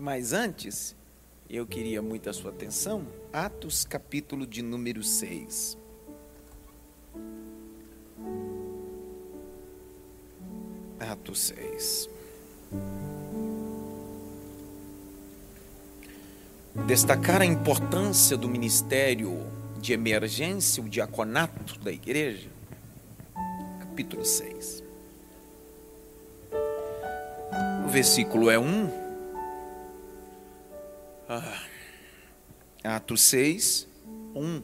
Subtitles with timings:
[0.00, 0.96] Mas antes,
[1.48, 3.06] eu queria muito a sua atenção.
[3.30, 5.76] Atos, capítulo de número 6.
[10.98, 12.08] Atos 6.
[16.86, 19.46] Destacar a importância do ministério
[19.80, 22.48] de emergência, o diaconato da igreja.
[23.80, 24.82] Capítulo 6.
[27.84, 28.99] O versículo é 1.
[31.32, 31.62] Ah,
[32.82, 33.86] Atos 6,
[34.34, 34.62] 1.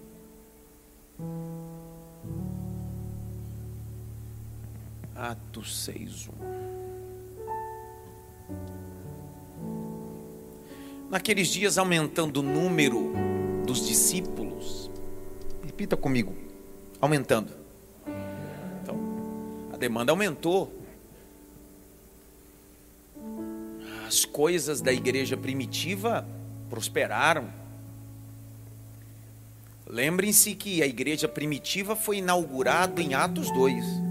[5.15, 6.33] Atos 6, 1.
[11.09, 13.13] Naqueles dias, aumentando o número
[13.65, 14.91] dos discípulos,
[15.65, 16.35] repita comigo,
[17.01, 17.53] aumentando.
[18.83, 18.99] Então,
[19.73, 20.77] a demanda aumentou.
[24.05, 26.27] As coisas da igreja primitiva
[26.69, 27.49] prosperaram.
[29.87, 34.07] Lembrem-se que a igreja primitiva foi inaugurada em Atos 2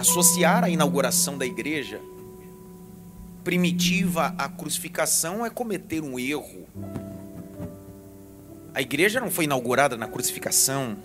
[0.00, 2.00] associar a inauguração da igreja
[3.44, 6.66] primitiva à crucificação é cometer um erro.
[8.74, 10.96] A igreja não foi inaugurada na crucificação.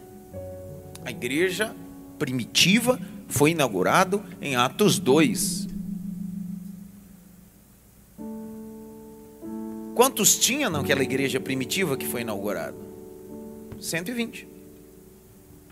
[1.04, 1.76] A igreja
[2.18, 5.68] primitiva foi inaugurada em Atos 2.
[9.96, 12.78] Quantos tinha naquela igreja primitiva que foi inaugurada?
[13.80, 14.48] 120.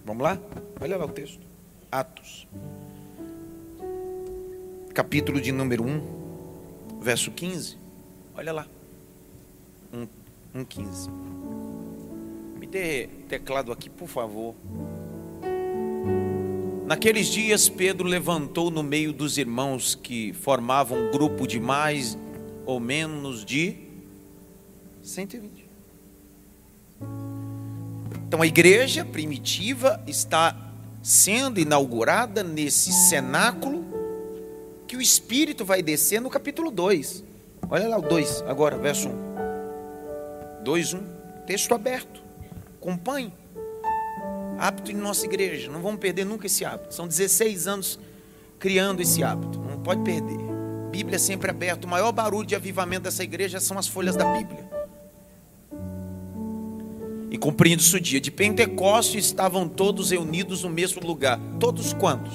[0.03, 0.39] Vamos lá?
[0.81, 1.45] Olha lá o texto.
[1.91, 2.47] Atos
[4.93, 7.77] capítulo de número 1, verso 15.
[8.37, 8.67] Olha lá.
[9.91, 10.07] 1,
[10.53, 11.09] 1 15.
[12.59, 14.53] Me dê teclado aqui, por favor.
[16.85, 22.17] Naqueles dias, Pedro levantou no meio dos irmãos que formavam um grupo de mais
[22.65, 23.82] ou menos de
[25.03, 25.69] 120.
[28.27, 30.55] Então a igreja primitiva está
[31.03, 33.85] sendo inaugurada nesse cenáculo
[34.87, 37.23] que o Espírito vai descer no capítulo 2.
[37.69, 40.63] Olha lá o 2, agora, verso 1.
[40.63, 40.99] 2, 1.
[41.45, 42.23] Texto aberto.
[42.79, 43.33] Acompanhe.
[44.57, 45.69] Hábito em nossa igreja.
[45.69, 46.93] Não vamos perder nunca esse hábito.
[46.93, 47.99] São 16 anos
[48.59, 49.59] criando esse hábito.
[49.59, 50.37] Não pode perder.
[50.89, 51.85] Bíblia sempre aberta.
[51.85, 54.72] O maior barulho de avivamento dessa igreja são as folhas da Bíblia.
[57.33, 61.39] E cumprindo-se o dia de Pentecostes, estavam todos reunidos no mesmo lugar.
[61.59, 62.31] Todos quantos?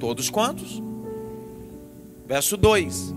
[0.00, 0.82] Todos quantos?
[2.26, 3.14] Verso 2: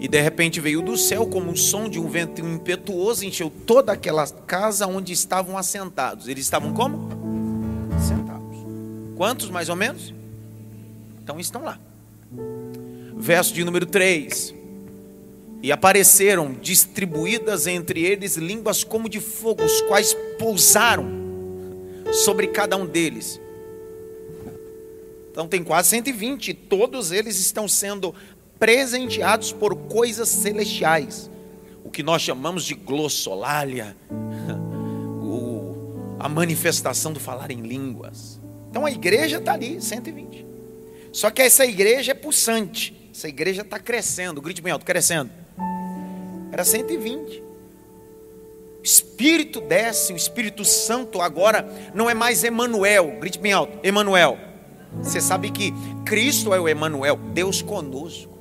[0.00, 3.92] E de repente veio do céu como um som de um vento impetuoso, encheu toda
[3.92, 6.26] aquela casa onde estavam assentados.
[6.26, 7.10] Eles estavam como?
[8.00, 8.56] Sentados.
[9.16, 10.14] Quantos mais ou menos?
[11.22, 11.78] Então estão lá.
[13.18, 14.53] Verso de número 3:
[15.64, 21.08] E apareceram distribuídas entre eles línguas como de fogo, os quais pousaram
[22.12, 23.40] sobre cada um deles
[25.34, 28.14] então tem quase 120, todos eles estão sendo
[28.56, 31.28] presenteados por coisas celestiais.
[31.82, 33.96] O que nós chamamos de glossolalia,
[36.20, 38.40] a manifestação do falar em línguas.
[38.70, 40.46] Então a igreja está ali, 120.
[41.10, 43.10] Só que essa igreja é pulsante.
[43.12, 45.32] Essa igreja está crescendo, grite bem alto, crescendo.
[46.54, 47.42] Era 120.
[48.80, 54.38] O Espírito desce, o Espírito Santo agora não é mais Emanuel, grite bem alto, Emanuel
[55.02, 55.72] você sabe que
[56.04, 58.32] Cristo é o Emanuel, Deus conosco.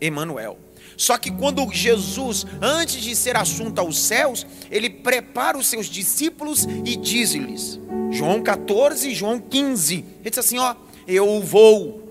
[0.00, 0.58] Emanuel.
[0.96, 6.66] Só que quando Jesus, antes de ser assunto aos céus, ele prepara os seus discípulos
[6.84, 7.78] e diz-lhes,
[8.10, 10.74] João 14, João 15, ele diz assim: Ó,
[11.06, 12.08] eu vou,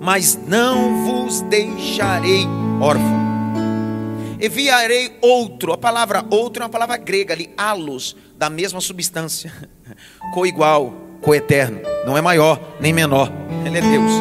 [0.00, 2.46] mas não vos deixarei
[2.80, 3.35] órfão.
[4.40, 9.52] Enviarei outro, a palavra outro é uma palavra grega ali, halos, da mesma substância,
[10.34, 10.92] coigual
[11.22, 13.32] coeterno, não é maior nem menor,
[13.64, 14.12] ele é Deus.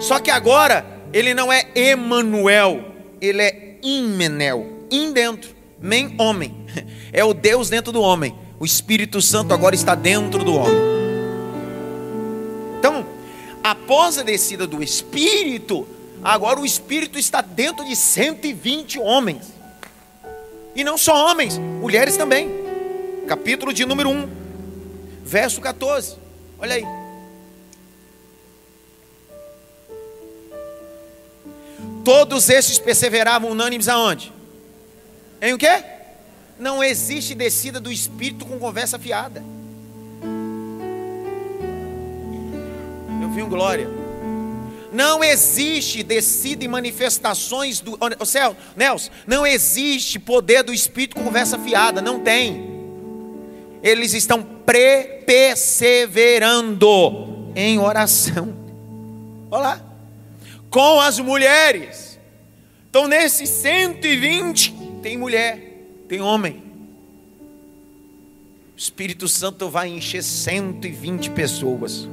[0.00, 2.84] Só que agora ele não é Emanuel,
[3.20, 6.54] ele é Imenel, in dentro, men homem.
[7.10, 8.34] É o Deus dentro do homem.
[8.60, 10.76] O Espírito Santo agora está dentro do homem.
[12.78, 13.06] Então,
[13.64, 15.88] após a descida do Espírito,
[16.22, 19.52] agora o Espírito está dentro de 120 homens.
[20.74, 22.50] E não só homens, mulheres também.
[23.26, 24.38] Capítulo de número 1
[25.28, 26.16] verso 14.
[26.58, 26.84] Olha aí.
[32.02, 34.32] Todos estes perseveravam unânimes aonde?
[35.42, 35.84] Em o quê?
[36.58, 39.44] Não existe descida do Espírito com conversa fiada.
[43.22, 44.07] Eu vi um glória.
[44.92, 47.98] Não existe descida e manifestações do.
[48.18, 52.00] O céu, Nelson, não existe poder do Espírito conversa fiada.
[52.00, 52.78] Não tem.
[53.82, 58.56] Eles estão perseverando em oração.
[59.50, 59.84] Olha lá.
[60.70, 62.18] Com as mulheres.
[62.90, 65.58] Então, nesses 120, tem mulher,
[66.08, 66.62] tem homem.
[68.74, 72.08] O Espírito Santo vai encher 120 pessoas.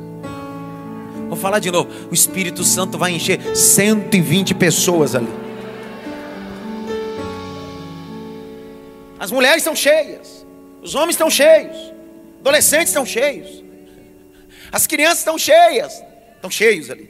[1.27, 1.89] Vou falar de novo.
[2.10, 5.45] O Espírito Santo vai encher 120 pessoas ali.
[9.19, 10.45] As mulheres estão cheias.
[10.81, 11.75] Os homens estão cheios.
[12.42, 13.63] Adolescentes estão cheios.
[14.72, 16.04] As crianças estão cheias.
[16.36, 17.10] Estão cheios ali.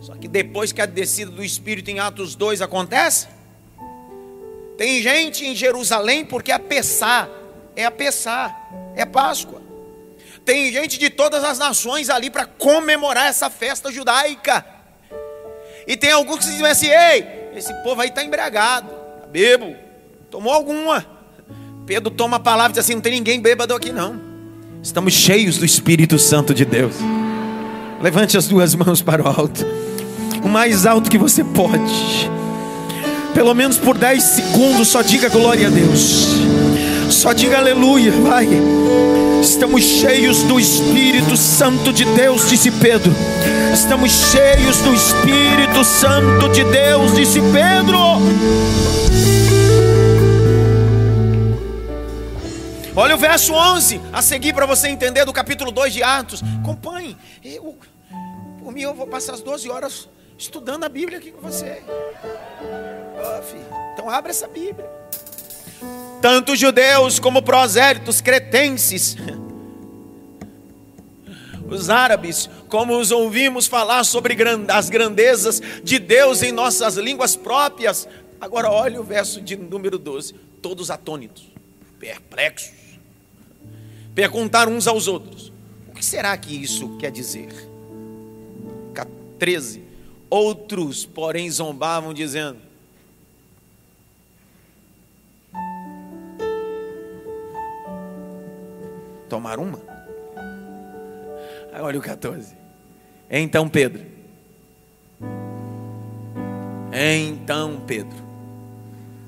[0.00, 3.28] Só que depois que a descida do Espírito em Atos 2 acontece,
[4.76, 7.28] tem gente em Jerusalém porque a Pessá
[7.76, 7.92] é a
[8.96, 9.61] é Páscoa.
[10.44, 14.64] Tem gente de todas as nações ali para comemorar essa festa judaica.
[15.86, 18.88] E tem alguns que dizem assim: ei, esse povo aí está embriagado,
[19.20, 19.76] tá bebo,
[20.30, 21.06] tomou alguma.
[21.86, 24.20] Pedro toma a palavra e diz assim: não tem ninguém bêbado aqui não.
[24.82, 26.94] Estamos cheios do Espírito Santo de Deus.
[28.00, 29.64] Levante as duas mãos para o alto,
[30.42, 32.28] o mais alto que você pode.
[33.32, 36.26] Pelo menos por 10 segundos, só diga glória a Deus.
[37.12, 38.48] Só diga aleluia, vai.
[39.40, 43.12] Estamos cheios do Espírito Santo de Deus, disse Pedro.
[43.72, 47.98] Estamos cheios do Espírito Santo de Deus, disse Pedro.
[52.96, 56.42] Olha o verso 11, a seguir para você entender do capítulo 2 de Atos.
[56.60, 57.16] Acompanhe.
[57.44, 57.76] Eu,
[58.58, 61.82] por mim, eu vou passar as 12 horas estudando a Bíblia aqui com você.
[63.14, 65.02] Oh, então, abra essa Bíblia
[66.22, 69.16] tanto judeus como prosélitos, cretenses,
[71.68, 74.36] os árabes, como os ouvimos falar sobre
[74.68, 78.08] as grandezas de Deus em nossas línguas próprias.
[78.40, 81.44] Agora olhe o verso de número 12, todos atônitos,
[81.98, 82.72] perplexos,
[84.14, 85.52] perguntaram uns aos outros:
[85.88, 87.72] o que será que isso quer dizer?
[89.42, 89.82] 13.
[90.30, 92.58] Outros, porém, zombavam, dizendo:
[99.32, 99.78] tomar uma.
[101.80, 102.54] Olha o 14.
[103.30, 104.02] Então Pedro.
[106.92, 108.18] Então Pedro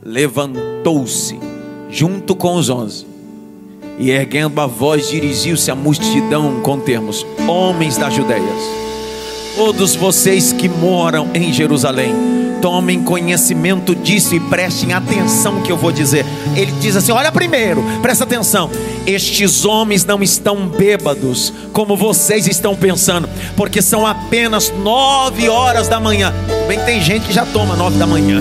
[0.02, 1.40] levantou-se
[1.88, 3.06] junto com os onze
[3.98, 8.42] e erguendo a voz dirigiu-se à multidão com termos: Homens da Judéia,
[9.56, 12.12] todos vocês que moram em Jerusalém,
[12.64, 16.24] tomem conhecimento disso e prestem atenção que eu vou dizer.
[16.56, 18.70] Ele diz assim: Olha primeiro, presta atenção.
[19.06, 26.00] Estes homens não estão bêbados, como vocês estão pensando, porque são apenas nove horas da
[26.00, 26.32] manhã.
[26.66, 28.40] Bem, tem gente que já toma nove da manhã.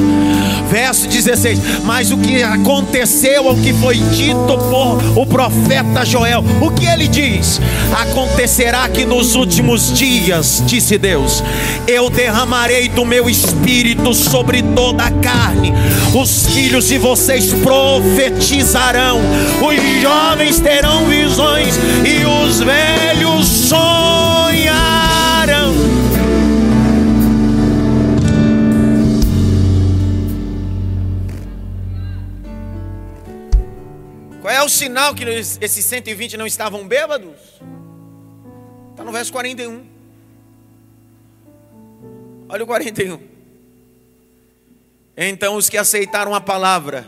[0.69, 6.71] Verso 16: Mas o que aconteceu, o que foi dito por o profeta Joel, o
[6.71, 7.59] que ele diz?
[8.01, 11.43] Acontecerá que nos últimos dias, disse Deus,
[11.85, 15.73] eu derramarei do meu espírito sobre toda a carne,
[16.15, 19.19] os filhos de vocês profetizarão,
[19.61, 21.75] os jovens terão visões
[22.05, 24.53] e os velhos sonharão.
[34.41, 37.61] Qual é o sinal que esses 120 não estavam bêbados?
[38.91, 39.83] Está no verso 41.
[42.49, 43.32] Olha o 41.
[45.15, 47.05] Então os que aceitaram a palavra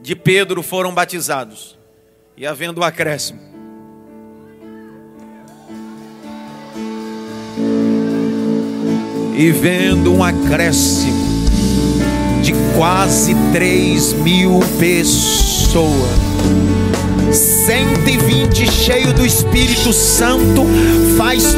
[0.00, 1.78] de Pedro foram batizados
[2.36, 3.40] e havendo o acréscimo.
[9.36, 11.30] E vendo um acréscimo
[12.42, 16.10] de quase 3 mil pessoas,
[17.32, 20.62] 120 cheio do Espírito Santo,
[21.16, 21.54] faz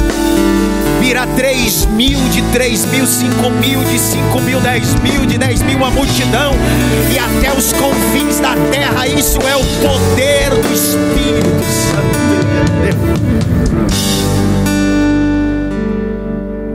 [1.02, 5.62] virar 3 mil, de 3 mil, 5 mil, de 5 mil, 10 mil, de 10
[5.62, 6.52] mil, a multidão,
[7.12, 9.08] e até os confins da terra.
[9.08, 12.22] Isso é o poder do Espírito Santo.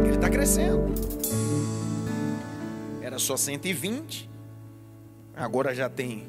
[0.03, 0.93] Ele está crescendo.
[3.01, 4.29] Era só 120,
[5.37, 6.27] agora já tem.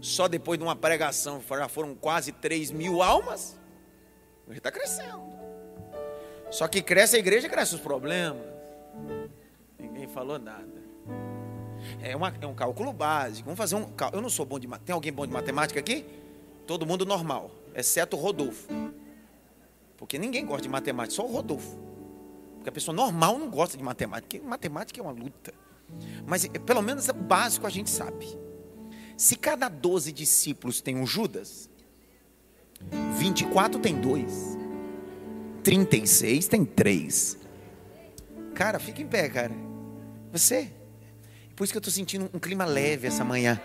[0.00, 3.54] Só depois de uma pregação já foram quase 3 mil almas.
[4.48, 5.43] Ele está crescendo.
[6.54, 8.40] Só que cresce a igreja, cresce os problemas.
[9.76, 10.84] Ninguém falou nada.
[12.00, 13.44] É, uma, é um cálculo básico.
[13.44, 16.06] Vamos fazer um Eu não sou bom de Tem alguém bom de matemática aqui?
[16.64, 18.68] Todo mundo normal, exceto o Rodolfo.
[19.96, 21.76] Porque ninguém gosta de matemática, só o Rodolfo.
[22.54, 24.28] Porque a pessoa normal não gosta de matemática.
[24.28, 25.52] Porque matemática é uma luta.
[26.24, 28.28] Mas pelo menos o básico a gente sabe.
[29.16, 31.68] Se cada 12 discípulos tem um Judas,
[33.18, 34.62] 24 tem dois.
[35.64, 37.36] 36 tem três.
[38.54, 39.50] Cara, fica em pé, cara.
[40.30, 40.68] Você.
[41.56, 43.60] Por isso que eu estou sentindo um clima leve essa manhã.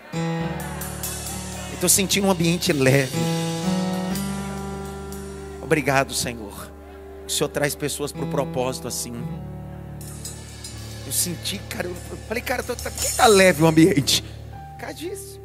[1.68, 3.16] Eu estou sentindo um ambiente leve.
[5.62, 6.72] Obrigado, Senhor.
[7.26, 9.12] O Senhor traz pessoas para o propósito assim.
[11.06, 11.94] Eu senti, cara, eu
[12.26, 14.22] falei, cara, tô, tá, por que está leve o ambiente?
[14.22, 15.38] Por causa disso.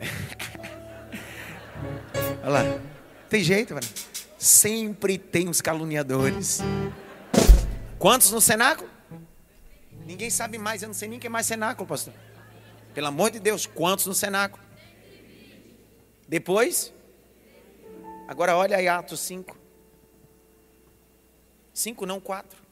[2.44, 2.78] Olha lá.
[3.28, 3.86] Tem jeito, mano.
[4.38, 6.60] Sempre tem os caluniadores.
[7.98, 8.88] Quantos no cenáculo?
[10.06, 12.14] Ninguém sabe mais, eu não sei nem quem é mais cenáculo, pastor.
[12.94, 14.62] Pelo amor de Deus, quantos no cenáculo?
[16.28, 16.92] Depois?
[18.28, 19.56] Agora olha aí Atos 5.
[21.74, 22.62] 5 não, 4.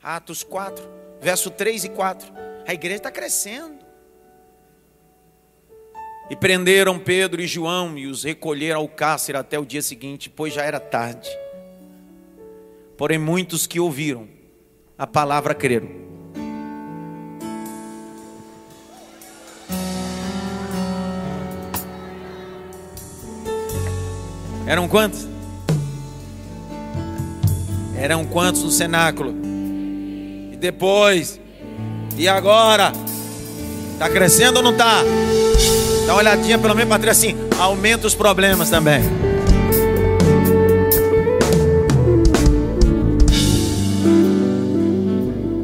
[0.00, 0.88] Atos 4,
[1.20, 2.32] verso 3 e 4.
[2.66, 3.77] A igreja está crescendo.
[6.30, 10.52] E prenderam Pedro e João e os recolheram ao cárcere até o dia seguinte, pois
[10.52, 11.28] já era tarde.
[12.98, 14.28] Porém, muitos que ouviram
[14.98, 15.88] a palavra creram.
[24.66, 25.26] Eram quantos?
[27.96, 29.34] Eram quantos no cenáculo?
[30.52, 31.40] E depois?
[32.18, 32.92] E agora?
[33.94, 35.02] Está crescendo ou não está?
[36.08, 37.36] Dá uma olhadinha pelo menos para trás assim.
[37.60, 39.02] Aumenta os problemas também.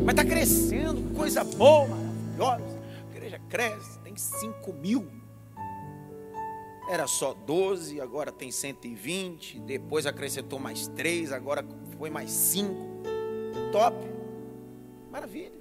[0.04, 2.78] Mas está crescendo, coisa boa, maravilhosa.
[3.10, 5.08] A igreja cresce, tem 5 mil.
[6.90, 9.60] Era só 12, agora tem 120.
[9.60, 11.64] Depois acrescentou mais 3, agora
[11.96, 12.70] foi mais 5.
[13.72, 13.96] Top.
[15.10, 15.58] Maravilha.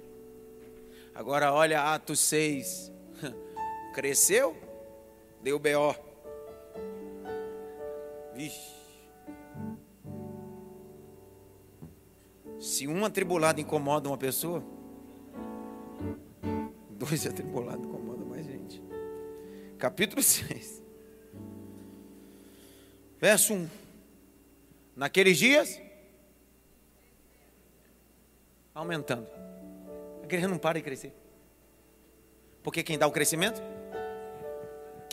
[1.14, 2.92] Agora olha Atos 6.
[3.94, 4.63] Cresceu?
[5.44, 5.94] Deu B.O.
[8.34, 8.72] Vixe.
[12.58, 14.64] Se um atribulado incomoda uma pessoa,
[16.92, 18.82] dois atribulados incomodam mais gente.
[19.76, 20.82] Capítulo 6.
[23.20, 23.68] Verso 1.
[24.96, 25.78] Naqueles dias,
[28.74, 29.28] aumentando.
[30.22, 31.14] A igreja não para de crescer.
[32.62, 33.60] Porque quem dá o crescimento?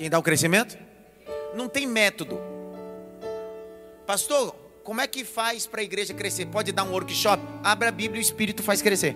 [0.01, 0.75] Quem dá o crescimento?
[1.55, 2.41] Não tem método.
[4.07, 6.47] Pastor, como é que faz para a igreja crescer?
[6.47, 7.39] Pode dar um workshop?
[7.63, 9.15] Abra a Bíblia e o Espírito faz crescer.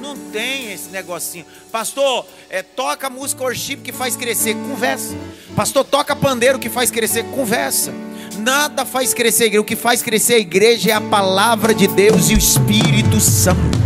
[0.00, 1.44] Não tem esse negocinho.
[1.70, 4.54] Pastor, é, toca música worship que faz crescer.
[4.54, 5.14] Conversa.
[5.54, 7.22] Pastor, toca pandeiro que faz crescer.
[7.24, 7.92] Conversa.
[8.38, 9.60] Nada faz crescer a igreja.
[9.60, 13.81] O que faz crescer a igreja é a palavra de Deus e o Espírito Santo.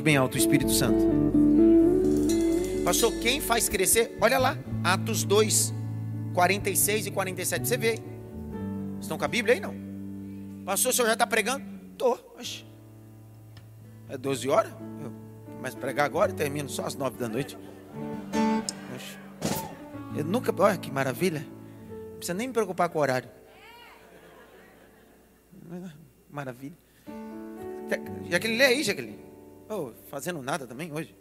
[0.00, 1.04] Bem alto, o Espírito Santo.
[2.84, 4.16] Pastor, quem faz crescer?
[4.20, 5.74] Olha lá, Atos 2,
[6.34, 7.68] 46 e 47.
[7.68, 7.98] Você vê.
[9.00, 9.60] Estão com a Bíblia aí?
[9.60, 9.74] Não.
[10.64, 11.64] Pastor, o senhor já está pregando?
[11.92, 12.18] Estou.
[14.08, 14.72] É 12 horas?
[15.02, 15.12] Eu
[15.66, 17.58] a pregar agora e termino só às 9 da noite.
[20.16, 20.54] Eu nunca.
[20.62, 21.46] Olha que maravilha.
[21.90, 23.28] Não precisa nem me preocupar com o horário.
[26.30, 26.76] Maravilha.
[28.30, 29.27] Jaqueline, lê aí, Jaqueline.
[29.68, 31.14] Oh, fazendo nada também hoje?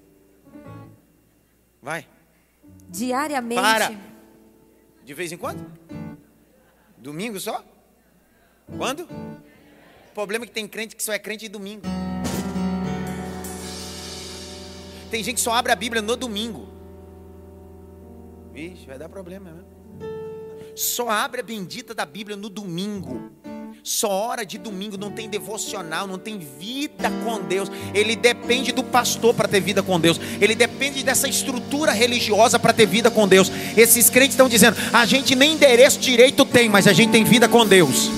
[1.81, 2.07] Vai.
[2.89, 3.61] Diariamente.
[3.61, 3.91] Para.
[5.03, 5.65] De vez em quando?
[6.97, 7.63] Domingo só?
[8.77, 9.03] Quando?
[9.03, 11.83] O problema é que tem crente que só é crente de domingo.
[15.11, 16.67] Tem gente que só abre a Bíblia no domingo.
[18.51, 19.77] Vixe, vai dar problema mesmo.
[20.75, 23.31] Só abre a bendita da Bíblia no domingo
[23.87, 27.71] só hora de domingo, não tem devocional, não tem vida com Deus.
[27.93, 30.19] Ele depende do pastor para ter vida com Deus.
[30.41, 33.49] Ele depende dessa estrutura religiosa para ter vida com Deus.
[33.77, 37.47] Esses crentes estão dizendo: a gente nem endereço direito tem, mas a gente tem vida
[37.47, 38.09] com Deus.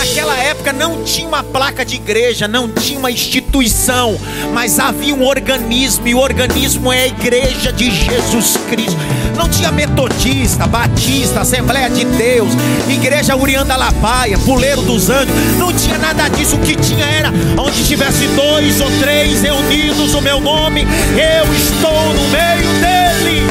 [0.00, 4.18] Naquela época não tinha uma placa de igreja, não tinha uma instituição,
[4.50, 8.96] mas havia um organismo, e o organismo é a igreja de Jesus Cristo.
[9.36, 12.48] Não tinha metodista, batista, Assembleia de Deus,
[12.88, 16.56] igreja Urianda Lapaia, Puleiro dos Anjos, não tinha nada disso.
[16.56, 22.14] O que tinha era onde tivesse dois ou três reunidos o meu nome, eu estou
[22.14, 23.50] no meio dele.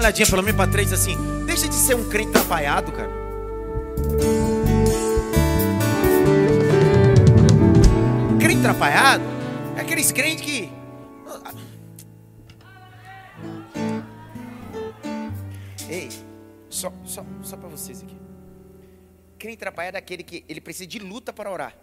[0.00, 1.16] Uma olhadinha pelo menos para três assim.
[1.44, 3.20] Deixa de ser um crente atrapalhado, cara.
[8.60, 9.24] atrapalhado
[9.76, 10.70] é aqueles crentes que.
[15.88, 16.08] Ei,
[16.68, 18.16] só, só, só para vocês aqui.
[19.38, 21.74] Crente atrapalhado é aquele que ele precisa de luta para orar.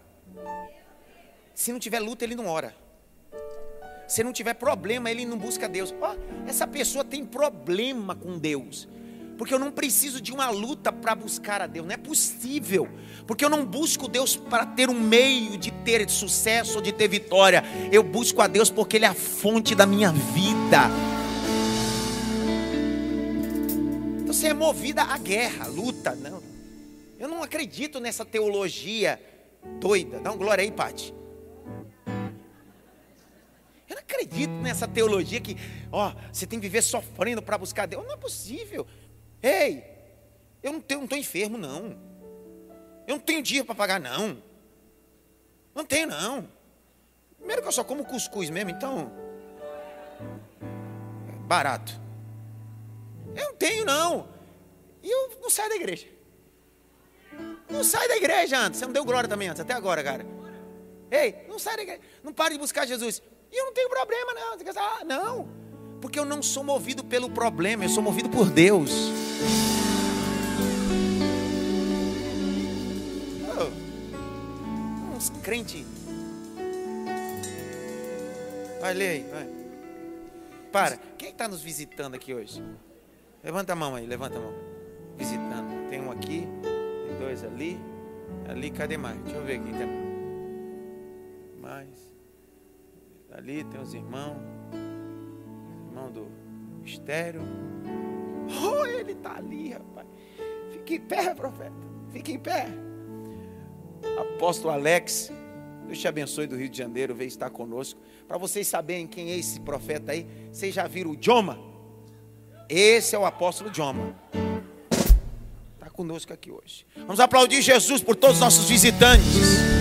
[1.54, 2.74] Se não tiver luta, ele não ora.
[4.08, 5.94] Se não tiver problema, ele não busca Deus.
[6.00, 8.88] Oh, essa pessoa tem problema com Deus.
[9.36, 11.86] Porque eu não preciso de uma luta para buscar a Deus.
[11.86, 12.88] Não é possível.
[13.26, 17.06] Porque eu não busco Deus para ter um meio de ter sucesso ou de ter
[17.06, 17.62] vitória.
[17.92, 20.88] Eu busco a Deus porque Ele é a fonte da minha vida.
[24.22, 26.16] Então você é movida à guerra, à luta.
[26.16, 26.42] Não.
[27.18, 29.20] Eu não acredito nessa teologia
[29.78, 30.18] doida.
[30.18, 31.17] Dá um glória aí, Pati.
[34.08, 35.54] Acredito nessa teologia que,
[35.92, 38.06] ó, você tem que viver sofrendo para buscar Deus.
[38.06, 38.86] Não é possível.
[39.42, 39.84] Ei,
[40.62, 41.94] eu não estou enfermo, não.
[43.06, 44.42] Eu não tenho dia para pagar, não.
[45.74, 46.48] Não tenho, não.
[47.36, 49.12] Primeiro que eu só como cuscuz mesmo, então.
[51.46, 52.00] Barato.
[53.36, 54.26] Eu não tenho, não.
[55.02, 56.08] E eu não saio da igreja.
[57.68, 58.80] Não sai da igreja antes.
[58.80, 60.24] Você não deu glória também antes, até agora, cara.
[61.10, 62.00] Ei, não sai da igreja.
[62.24, 63.22] Não pare de buscar Jesus.
[63.50, 64.58] E eu não tenho problema, não.
[64.58, 65.48] Você ah, não.
[66.00, 68.90] Porque eu não sou movido pelo problema, eu sou movido por Deus.
[73.56, 75.84] Oh, uns crentes.
[78.80, 79.48] Vai, lê aí, vai.
[80.70, 80.98] Para.
[81.16, 82.62] Quem está nos visitando aqui hoje?
[83.42, 84.54] Levanta a mão aí, levanta a mão.
[85.16, 85.88] Visitando.
[85.90, 86.46] Tem um aqui,
[87.06, 87.80] tem dois ali.
[88.48, 89.18] Ali, cadê mais?
[89.22, 89.72] Deixa eu ver aqui.
[89.72, 90.07] Tem
[93.38, 94.36] Ali tem os irmãos.
[95.86, 96.26] Irmão do
[96.82, 97.40] mistério.
[98.60, 100.08] Oh, ele está ali, rapaz.
[100.72, 101.72] Fique em pé, profeta.
[102.12, 102.66] Fique em pé.
[104.18, 105.30] Apóstolo Alex,
[105.86, 108.00] Deus te abençoe do Rio de Janeiro, veio estar conosco.
[108.26, 111.60] Para vocês saberem quem é esse profeta aí, vocês já viram o Joma?
[112.68, 114.16] Esse é o apóstolo Joma.
[115.74, 116.84] Está conosco aqui hoje.
[116.96, 119.77] Vamos aplaudir Jesus por todos os nossos visitantes.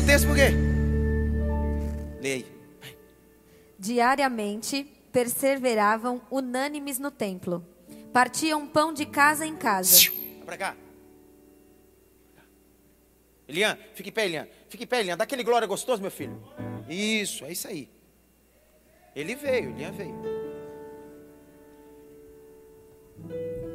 [0.00, 0.48] O texto por quê?
[2.20, 2.46] Leia aí.
[3.78, 7.66] Diariamente perseveravam unânimes no templo.
[8.12, 10.10] Partiam pão de casa em casa.
[10.10, 10.76] Vai pra cá.
[13.46, 14.48] Elian, fique em pé, Elian.
[14.68, 15.16] Fique em pé, Elian.
[15.16, 16.40] Dá aquele glória gostoso, meu filho.
[16.88, 17.90] Isso, é isso aí.
[19.14, 20.14] Ele veio, Elian veio.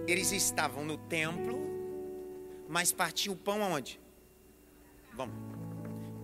[0.07, 1.59] Eles estavam no templo,
[2.67, 3.99] mas partiam o pão aonde?
[5.13, 5.64] Vamos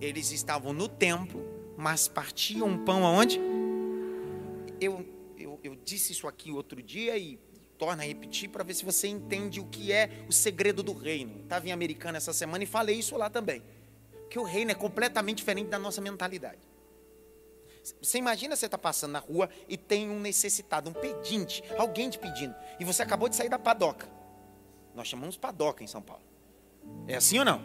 [0.02, 1.42] eles estavam no templo,
[1.76, 3.40] mas partiam o pão aonde?
[4.80, 5.06] Eu,
[5.38, 7.38] eu, eu disse isso aqui outro dia e
[7.78, 11.40] torna a repetir para ver se você entende o que é o segredo do reino.
[11.42, 13.62] Estava em Americana essa semana e falei isso lá também.
[14.28, 16.60] Que o reino é completamente diferente da nossa mentalidade.
[18.00, 22.18] Você imagina você está passando na rua e tem um necessitado, um pedinte, alguém te
[22.18, 24.08] pedindo, e você acabou de sair da padoca.
[24.94, 26.22] Nós chamamos padoca em São Paulo.
[27.08, 27.60] É assim ou não?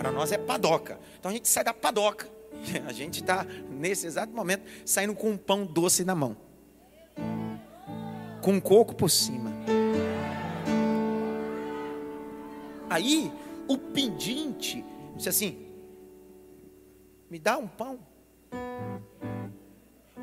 [0.00, 0.98] Para nós é padoca.
[1.18, 2.26] Então a gente sai da padoca.
[2.88, 6.34] A gente está, nesse exato momento, saindo com um pão doce na mão.
[8.40, 9.52] Com um coco por cima.
[12.88, 13.30] Aí,
[13.68, 14.82] o pedinte
[15.16, 15.66] disse assim:
[17.28, 17.98] Me dá um pão.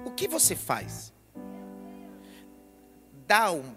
[0.03, 1.13] O que você faz?
[3.27, 3.75] Dá um,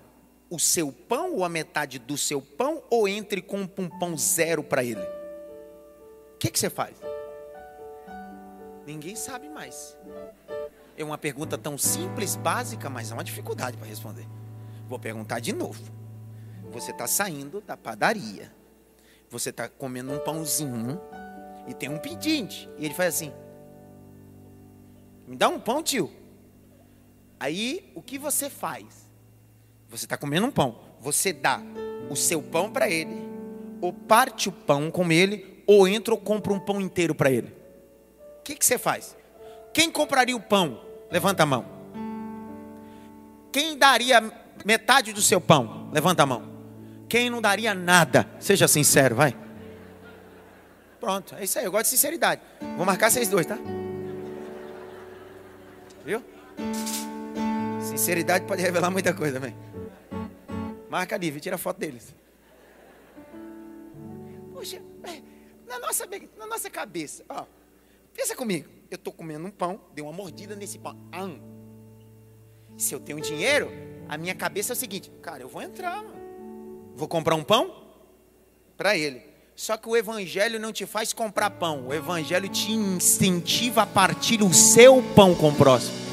[0.49, 4.65] o seu pão ou a metade do seu pão ou entre com um pão zero
[4.65, 5.20] para ele?
[6.41, 6.97] Que, que você faz?
[8.87, 9.97] Ninguém sabe mais.
[10.97, 14.27] É uma pergunta tão simples, básica, mas é uma dificuldade para responder.
[14.89, 15.81] Vou perguntar de novo.
[16.73, 18.51] Você está saindo da padaria.
[19.29, 20.99] Você está comendo um pãozinho
[21.69, 22.69] e tem um pedinte.
[22.79, 23.33] E ele faz assim:
[25.27, 26.11] Me dá um pão, tio.
[27.39, 29.09] Aí, o que você faz?
[29.91, 30.81] Você está comendo um pão.
[31.01, 31.61] Você dá
[32.11, 33.17] o seu pão para ele,
[33.81, 37.55] ou parte o pão com ele, ou entra ou compra um pão inteiro para ele?
[38.41, 39.17] O que, que você faz?
[39.73, 40.81] Quem compraria o pão?
[41.09, 41.65] Levanta a mão.
[43.53, 44.21] Quem daria
[44.65, 45.89] metade do seu pão?
[45.93, 46.43] Levanta a mão.
[47.09, 48.29] Quem não daria nada?
[48.41, 49.37] Seja sincero, vai.
[50.99, 51.65] Pronto, é isso aí.
[51.65, 52.41] Eu gosto de sinceridade.
[52.77, 53.57] Vou marcar vocês dois, tá?
[56.05, 56.21] Viu?
[57.81, 59.57] Sinceridade pode revelar muita coisa também.
[60.89, 62.13] Marca ali, tira a foto deles.
[64.53, 64.83] Poxa,
[65.71, 67.47] na nossa, na nossa cabeça, ó,
[68.13, 68.69] pensa comigo.
[68.91, 70.99] Eu estou comendo um pão, dei uma mordida nesse pão.
[71.13, 71.31] Ah,
[72.77, 73.71] se eu tenho dinheiro,
[74.09, 76.93] a minha cabeça é o seguinte: cara, eu vou entrar, mano.
[76.97, 77.85] vou comprar um pão
[78.77, 79.23] para ele.
[79.55, 84.43] Só que o evangelho não te faz comprar pão, o evangelho te incentiva a partir
[84.43, 86.10] o seu pão com o próximo.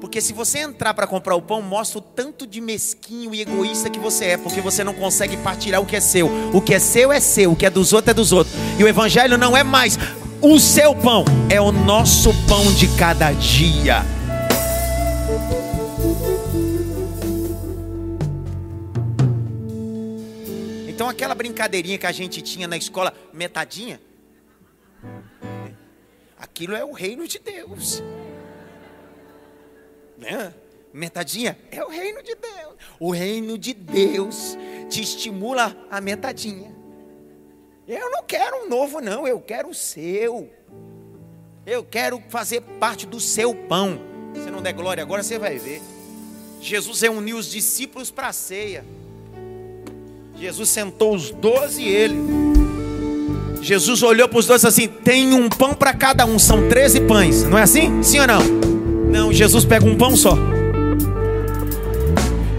[0.00, 3.90] Porque se você entrar para comprar o pão, mostra o tanto de mesquinho e egoísta
[3.90, 6.28] que você é, porque você não consegue partilhar o que é seu.
[6.54, 8.54] O que é seu é seu, o que é dos outros é dos outros.
[8.78, 9.98] E o evangelho não é mais
[10.40, 14.02] o seu pão, é o nosso pão de cada dia.
[20.88, 24.00] Então aquela brincadeirinha que a gente tinha na escola, metadinha,
[26.38, 28.00] aquilo é o reino de Deus
[30.18, 30.52] né?
[30.92, 32.74] Metadinha é o reino de Deus.
[32.98, 34.56] O reino de Deus
[34.88, 36.74] te estimula a metadinha.
[37.86, 40.50] Eu não quero um novo, não, eu quero o seu.
[41.64, 44.00] Eu quero fazer parte do seu pão.
[44.34, 45.80] Se não der glória agora, você vai ver.
[46.60, 48.84] Jesus reuniu os discípulos para a ceia.
[50.36, 52.16] Jesus sentou os doze e ele.
[53.60, 57.44] Jesus olhou para os dois assim: tem um pão para cada um, são treze pães,
[57.44, 58.02] não é assim?
[58.02, 58.77] Sim ou não?
[59.10, 60.36] Não, Jesus pega um pão só.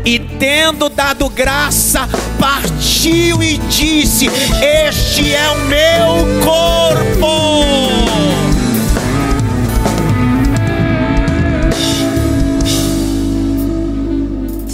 [0.05, 2.07] E tendo dado graça,
[2.39, 7.59] partiu e disse: Este é o meu corpo.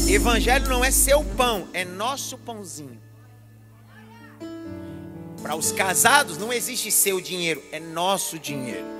[0.07, 3.01] Evangelho não é seu pão, é nosso pãozinho.
[5.41, 8.94] Para os casados não existe seu dinheiro, é nosso dinheiro.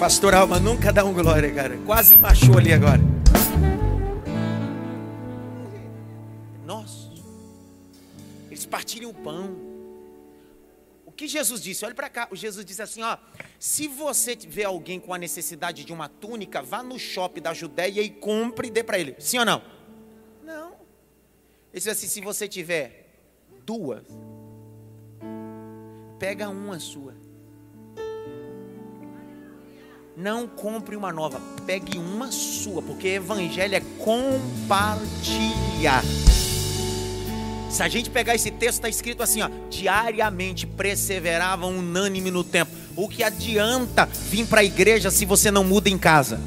[0.00, 1.76] Pastor Alma nunca dá um glória, cara.
[1.84, 3.02] Quase machou ali agora.
[6.64, 7.10] Nossa.
[8.46, 9.54] Eles partilham o pão.
[11.04, 11.84] O que Jesus disse?
[11.84, 12.26] Olha para cá.
[12.30, 13.18] O Jesus disse assim: ó,
[13.58, 18.00] se você vê alguém com a necessidade de uma túnica, vá no shopping da Judéia
[18.00, 19.14] e compre e dê para ele.
[19.18, 19.62] Sim ou não?
[20.42, 20.68] Não.
[20.70, 20.76] Ele
[21.74, 23.06] disse assim: se você tiver
[23.66, 24.06] duas,
[26.18, 27.19] pega uma sua.
[30.20, 36.04] Não compre uma nova, pegue uma sua, porque evangelho é compartilhar.
[37.70, 42.70] Se a gente pegar esse texto, está escrito assim: ó, diariamente perseveravam unânime no tempo.
[42.94, 46.38] O que adianta vir para a igreja se você não muda em casa?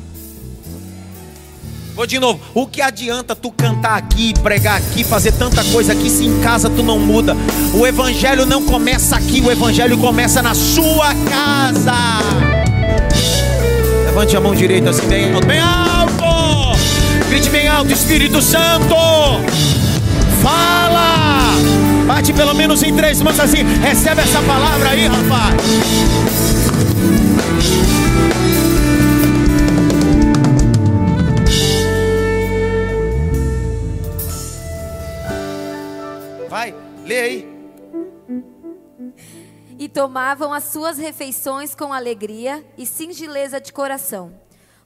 [1.95, 2.39] Vou de novo.
[2.53, 6.69] O que adianta tu cantar aqui, pregar aqui, fazer tanta coisa aqui se em casa
[6.69, 7.35] tu não muda?
[7.73, 12.62] O evangelho não começa aqui, o evangelho começa na sua casa.
[14.13, 16.77] Levante a mão direita assim bem alto, bem alto.
[17.29, 18.95] Grite bem alto, Espírito Santo.
[20.39, 21.55] Fala.
[22.05, 23.63] Bate pelo menos em três mãos assim.
[23.81, 25.55] Recebe essa palavra aí, rapaz.
[36.47, 37.53] Vai, lê aí
[39.83, 44.33] e tomavam as suas refeições com alegria e singeleza de coração,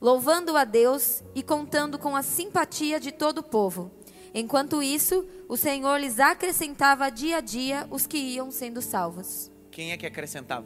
[0.01, 3.91] louvando a Deus e contando com a simpatia de todo o povo.
[4.33, 9.51] Enquanto isso, o Senhor lhes acrescentava dia a dia os que iam sendo salvos.
[9.69, 10.65] Quem é que acrescentava?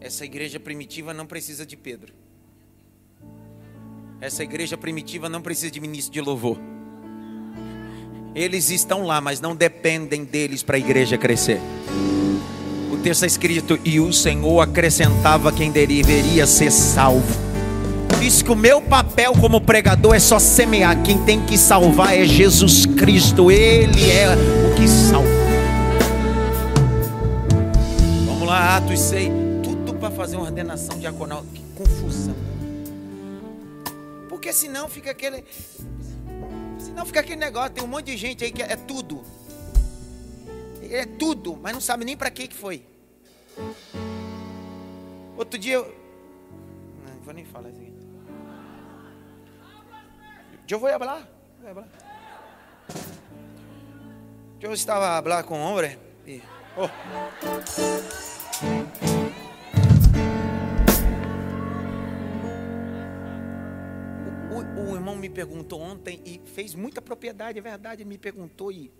[0.00, 2.14] Essa igreja primitiva não precisa de Pedro.
[4.20, 6.77] Essa igreja primitiva não precisa de ministro de louvor.
[8.38, 11.60] Eles estão lá, mas não dependem deles para a igreja crescer.
[12.88, 17.36] O texto está escrito: E o Senhor acrescentava quem deveria ser salvo.
[18.22, 21.02] Isso que o meu papel como pregador é só semear.
[21.02, 23.50] Quem tem que salvar é Jesus Cristo.
[23.50, 25.28] Ele é o que salva.
[28.24, 29.32] Vamos lá, Atos 6.
[29.64, 31.44] Tudo para fazer uma ordenação diaconal.
[31.52, 32.36] Que confusão.
[34.28, 35.42] Porque senão fica aquele.
[36.88, 39.22] Senão fica aquele negócio, tem um monte de gente aí que é tudo.
[40.90, 42.82] É tudo, mas não sabe nem para que que foi.
[45.36, 45.84] Outro dia eu.
[47.06, 47.92] Não, vou nem falar isso aqui.
[50.66, 51.28] Eu vou falar.
[54.60, 55.98] Eu estava a falar com um homem.
[56.26, 56.42] E,
[56.74, 56.88] oh.
[65.18, 68.90] Me perguntou ontem e fez muita propriedade, é verdade, me perguntou e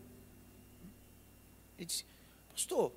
[1.76, 2.04] ele disse,
[2.50, 2.90] pastor,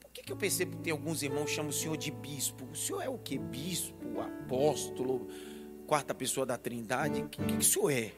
[0.00, 2.64] por que, que eu percebo que tem alguns irmãos que chamam o senhor de bispo?
[2.64, 3.38] O senhor é o que?
[3.38, 5.28] Bispo, apóstolo,
[5.86, 7.22] quarta pessoa da trindade?
[7.22, 8.12] O que, que, que o senhor é?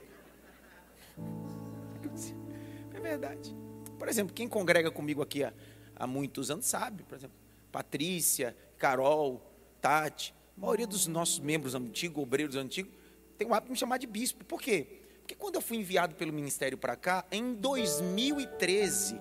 [2.94, 3.54] É verdade.
[3.98, 5.52] Por exemplo, quem congrega comigo aqui há,
[5.94, 7.36] há muitos anos sabe, por exemplo,
[7.70, 9.40] Patrícia, Carol,
[9.80, 12.92] Tati, a maioria dos nossos membros antigos, obreiros antigos,
[13.40, 14.44] tem o hábito de me chamar de bispo.
[14.44, 14.86] Por quê?
[15.20, 19.18] Porque quando eu fui enviado pelo ministério para cá, em 2013,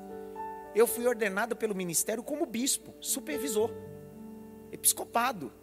[0.75, 3.71] eu fui ordenado pelo ministério como bispo, supervisor,
[4.73, 5.53] episcopado.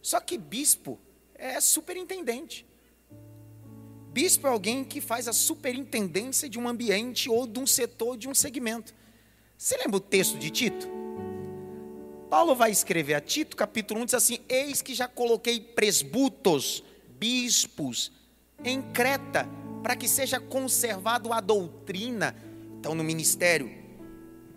[0.00, 0.98] Só que bispo
[1.34, 2.66] é superintendente.
[4.10, 8.26] Bispo é alguém que faz a superintendência de um ambiente ou de um setor, de
[8.26, 8.94] um segmento.
[9.58, 10.88] Você lembra o texto de Tito?
[12.30, 16.82] Paulo vai escrever a Tito, capítulo 1, diz assim: Eis que já coloquei presbutos,
[17.20, 18.10] bispos,
[18.64, 19.46] em Creta,
[19.82, 22.34] para que seja conservado a doutrina.
[22.78, 23.70] Então, no ministério,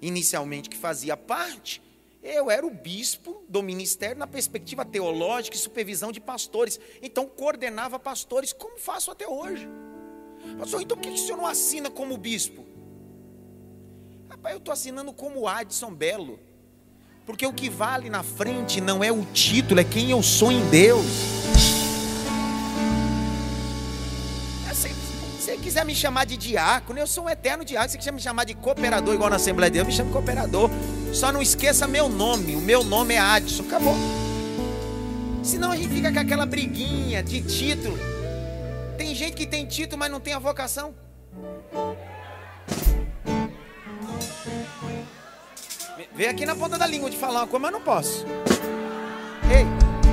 [0.01, 1.81] inicialmente que fazia parte,
[2.23, 6.79] eu era o bispo do ministério na perspectiva teológica e supervisão de pastores.
[7.01, 9.67] Então, coordenava pastores, como faço até hoje.
[10.57, 12.65] Pastor, então por que o senhor não assina como bispo?
[14.29, 16.39] Rapaz, eu estou assinando como Adson Belo.
[17.25, 20.69] Porque o que vale na frente não é o título, é quem eu sou em
[20.69, 21.72] Deus.
[24.73, 24.89] Se
[25.39, 27.89] você quiser me chamar de diácono, eu sou um eterno diácono.
[27.89, 30.15] Se você quiser me chamar de cooperador, igual na Assembleia de Deus, me chame de
[30.15, 30.69] cooperador.
[31.13, 32.55] Só não esqueça meu nome.
[32.55, 33.63] O meu nome é Adson.
[33.63, 33.95] Acabou.
[35.43, 37.97] Senão a gente fica com aquela briguinha de título.
[38.97, 40.95] Tem gente que tem título, mas não tem a vocação.
[46.15, 48.25] Vem aqui na ponta da língua de falar uma coisa, mas não posso.
[49.51, 49.65] Ei,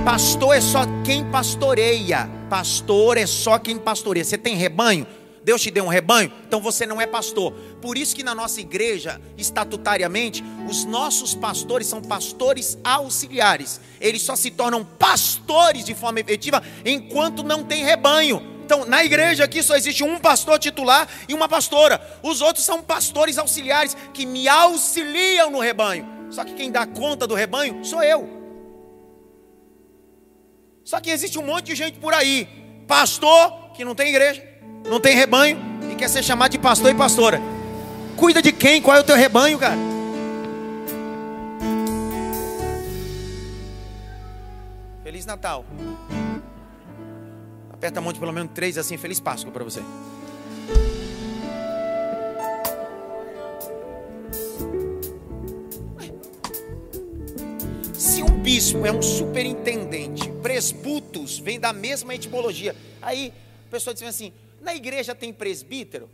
[0.05, 2.29] pastor é só quem pastoreia.
[2.49, 4.25] Pastor é só quem pastoreia.
[4.25, 5.07] Você tem rebanho?
[5.43, 7.53] Deus te deu um rebanho, então você não é pastor.
[7.81, 13.81] Por isso que na nossa igreja, estatutariamente, os nossos pastores são pastores auxiliares.
[14.01, 18.43] Eles só se tornam pastores de forma efetiva enquanto não tem rebanho.
[18.65, 22.01] Então, na igreja aqui só existe um pastor titular e uma pastora.
[22.23, 26.07] Os outros são pastores auxiliares que me auxiliam no rebanho.
[26.31, 28.40] Só que quem dá conta do rebanho sou eu.
[30.91, 32.49] Só que existe um monte de gente por aí,
[32.89, 34.43] pastor que não tem igreja,
[34.89, 35.57] não tem rebanho
[35.89, 37.41] e quer ser chamado de pastor e pastora.
[38.17, 38.83] Cuida de quem?
[38.83, 39.77] Qual é o teu rebanho, cara?
[45.05, 45.65] Feliz Natal.
[47.73, 49.81] Aperta a mão de pelo menos três assim, Feliz Páscoa para você.
[57.95, 62.75] Se um bispo é um superintendente, presbutos vem da mesma etimologia.
[63.01, 63.33] Aí
[63.67, 66.11] a pessoa diz assim: na igreja tem presbítero?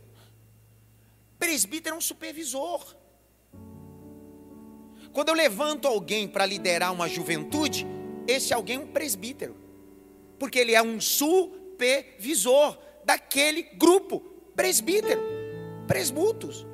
[1.39, 2.95] Presbítero é um supervisor.
[5.11, 7.85] Quando eu levanto alguém para liderar uma juventude,
[8.27, 9.55] esse alguém é um presbítero,
[10.37, 14.19] porque ele é um supervisor daquele grupo,
[14.55, 15.21] presbítero,
[15.87, 16.65] presbutos.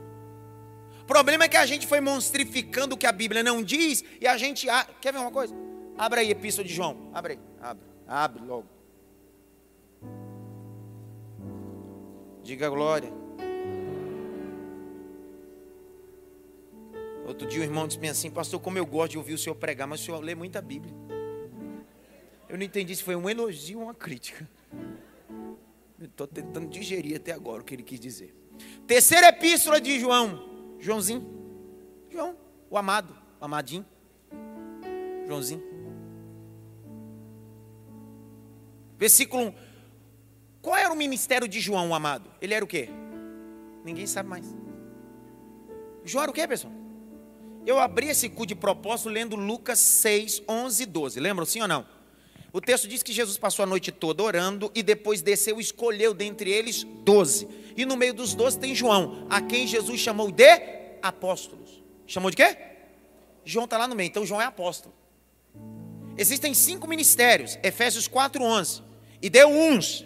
[1.02, 4.28] O problema é que a gente foi monstrificando o que a Bíblia não diz e
[4.28, 4.68] a gente.
[5.00, 5.54] Quer ver uma coisa?
[5.98, 7.10] Abra aí epístola de João.
[7.14, 8.68] Abre aí, abre, abre logo.
[12.44, 13.12] Diga glória.
[17.26, 19.88] Outro dia o irmão disse assim, pastor, como eu gosto de ouvir o senhor pregar,
[19.88, 20.94] mas o senhor lê muita Bíblia.
[22.50, 24.48] Eu não entendi se foi um elogio ou uma crítica.
[26.00, 28.36] Estou tentando digerir até agora o que ele quis dizer.
[28.86, 30.78] Terceira epístola de João.
[30.80, 31.26] Joãozinho.
[32.12, 32.38] João,
[32.70, 33.86] o amado, o amadinho.
[35.26, 35.73] Joãozinho.
[39.04, 39.54] Versículo 1.
[40.62, 42.32] Qual era o ministério de João, amado?
[42.42, 42.88] Ele era o quê?
[43.84, 44.46] Ninguém sabe mais.
[46.06, 46.72] João era o quê, pessoal?
[47.66, 51.20] Eu abri esse cu de propósito lendo Lucas 6, 11 e 12.
[51.20, 51.86] Lembram sim ou não?
[52.54, 56.14] O texto diz que Jesus passou a noite toda orando e depois desceu e escolheu
[56.14, 57.46] dentre eles doze.
[57.76, 60.62] E no meio dos doze tem João, a quem Jesus chamou de
[61.02, 61.84] apóstolos.
[62.08, 62.58] Chamou de quê?
[63.44, 64.96] João está lá no meio, então João é apóstolo.
[66.18, 68.93] Existem cinco ministérios, Efésios 4, 11.
[69.24, 70.06] E deu uns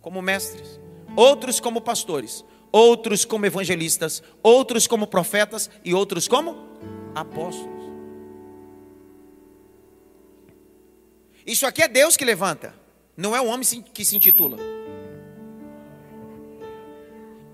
[0.00, 0.78] como mestres,
[1.16, 6.68] outros como pastores, outros como evangelistas, outros como profetas e outros como
[7.12, 7.82] apóstolos.
[11.44, 12.72] Isso aqui é Deus que levanta,
[13.16, 14.58] não é o homem que se intitula.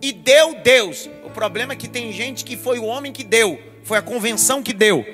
[0.03, 1.09] E deu Deus.
[1.25, 4.63] O problema é que tem gente que foi o homem que deu, foi a convenção
[4.63, 5.07] que deu.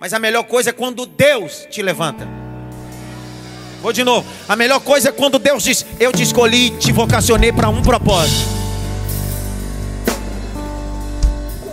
[0.00, 2.45] Mas a melhor coisa é quando Deus te levanta.
[3.82, 4.26] Vou de novo.
[4.48, 8.56] A melhor coisa é quando Deus diz: Eu te escolhi, te vocacionei para um propósito.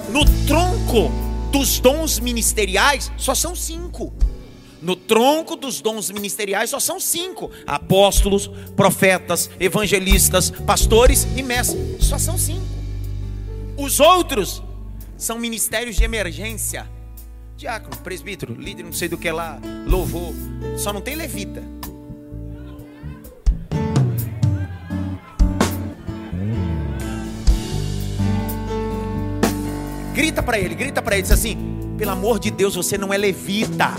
[0.10, 1.12] No tronco
[1.52, 4.14] dos dons ministeriais, só são cinco.
[4.82, 12.06] No tronco dos dons ministeriais só são cinco: apóstolos, profetas, evangelistas, pastores e mestres.
[12.06, 12.66] Só são cinco.
[13.78, 14.62] Os outros
[15.18, 16.90] são ministérios de emergência.
[17.56, 20.34] Diácono, presbítero, líder, não sei do que lá, louvor.
[20.78, 21.64] Só não tem levita.
[30.14, 31.58] Grita para ele, grita para ele, diz assim:
[31.98, 33.90] pelo amor de Deus, você não é levita.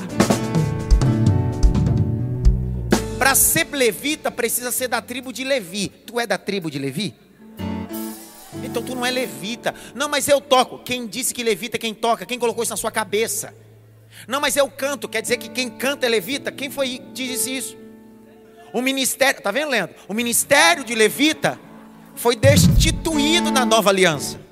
[3.19, 5.89] Para ser levita, precisa ser da tribo de Levi.
[5.89, 7.15] Tu é da tribo de Levi?
[8.63, 9.75] Então tu não é levita.
[9.95, 10.79] Não, mas eu toco.
[10.79, 12.27] Quem disse que levita é quem toca?
[12.27, 13.55] Quem colocou isso na sua cabeça?
[14.29, 15.09] Não, mas eu canto.
[15.09, 16.53] Quer dizer que quem canta é levita?
[16.53, 17.77] Quem foi que disse isso?
[18.73, 19.97] O ministério, tá vendo, Leandro?
[20.07, 21.59] O ministério de levita
[22.15, 24.44] foi destituído na nova aliança.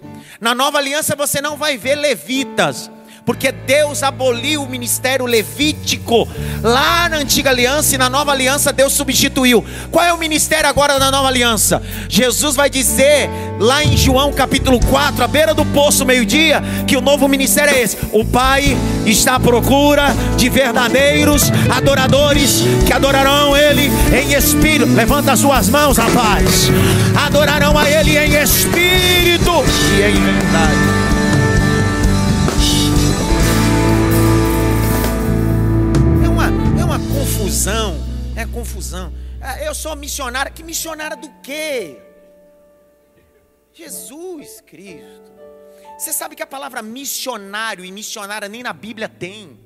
[0.42, 2.90] Na nova aliança você não vai ver levitas
[3.24, 6.28] porque Deus aboliu o ministério levítico
[6.62, 9.64] lá na antiga aliança e na nova aliança Deus substituiu.
[9.90, 11.82] Qual é o ministério agora na nova aliança?
[12.08, 17.00] Jesus vai dizer lá em João capítulo 4, à beira do poço, meio-dia, que o
[17.00, 23.90] novo ministério é esse: o Pai está à procura de verdadeiros adoradores que adorarão Ele
[24.16, 24.92] em espírito.
[24.92, 26.68] Levanta as suas mãos, rapaz.
[27.26, 29.52] Adorarão a Ele em espírito
[29.96, 31.01] e em verdade.
[37.52, 37.96] Confusão,
[38.34, 39.12] é confusão.
[39.38, 41.98] É, eu sou missionária, que missionária do quê?
[43.74, 45.30] Jesus Cristo.
[45.98, 49.60] Você sabe que a palavra missionário e missionária nem na Bíblia tem.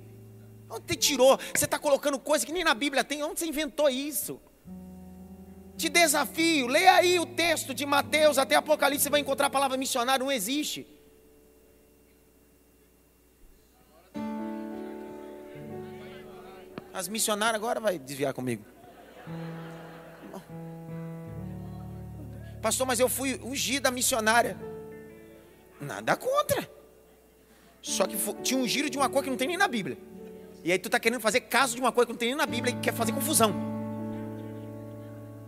[0.68, 1.38] Onde você tirou?
[1.54, 3.22] Você está colocando coisa que nem na Bíblia tem.
[3.22, 4.40] Onde você inventou isso?
[5.76, 9.76] Te desafio, leia aí o texto de Mateus até Apocalipse, você vai encontrar a palavra
[9.76, 10.84] missionário, não existe.
[16.96, 18.64] As missionárias agora vai desviar comigo.
[22.62, 24.56] Pastor, mas eu fui ungido da missionária.
[25.78, 26.66] Nada contra.
[27.82, 29.98] Só que tinha um giro de uma coisa que não tem nem na Bíblia.
[30.64, 32.46] E aí tu está querendo fazer caso de uma coisa que não tem nem na
[32.46, 33.54] Bíblia e quer fazer confusão.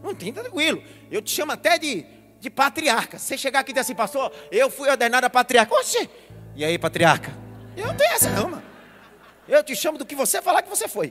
[0.02, 0.82] Não tem tranquilo.
[1.10, 2.04] Eu te chamo até de,
[2.38, 3.18] de patriarca.
[3.18, 5.74] Você chegar aqui e dizer assim, pastor, eu fui ordenado a patriarca.
[5.76, 6.10] Oxê!
[6.54, 7.32] E aí, patriarca?
[7.74, 8.62] Eu não tenho essa não, mano.
[9.48, 11.10] Eu te chamo do que você falar que você foi.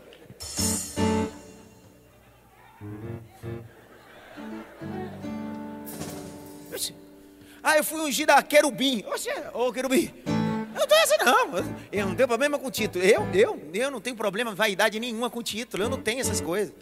[7.68, 9.04] Ah, eu fui ungido a querubim.
[9.08, 10.10] Oxe, ô querubim.
[10.26, 11.50] Eu não tenho essa não.
[11.92, 13.04] Eu não tenho problema com título.
[13.04, 15.84] Eu, eu, eu não tenho problema, vaidade nenhuma com título.
[15.84, 16.74] Eu não tenho essas coisas.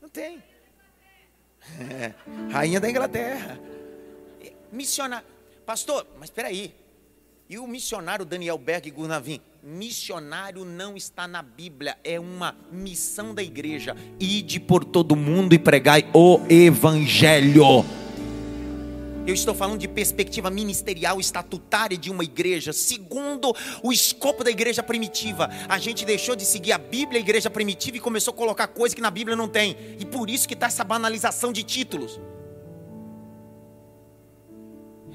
[0.00, 0.42] Não tenho.
[1.78, 2.12] É,
[2.50, 3.60] rainha da Inglaterra.
[4.72, 5.24] Missionário.
[5.64, 6.74] Pastor, mas espera aí.
[7.52, 9.38] E o missionário Daniel Berg Gurnavin?
[9.62, 13.94] Missionário não está na Bíblia, é uma missão da igreja.
[14.18, 17.84] Ide por todo mundo e pregai o evangelho.
[19.26, 24.82] Eu estou falando de perspectiva ministerial estatutária de uma igreja, segundo o escopo da igreja
[24.82, 25.50] primitiva.
[25.68, 28.94] A gente deixou de seguir a Bíblia, a igreja primitiva, e começou a colocar coisas
[28.94, 29.76] que na Bíblia não tem.
[30.00, 32.18] E por isso que está essa banalização de títulos.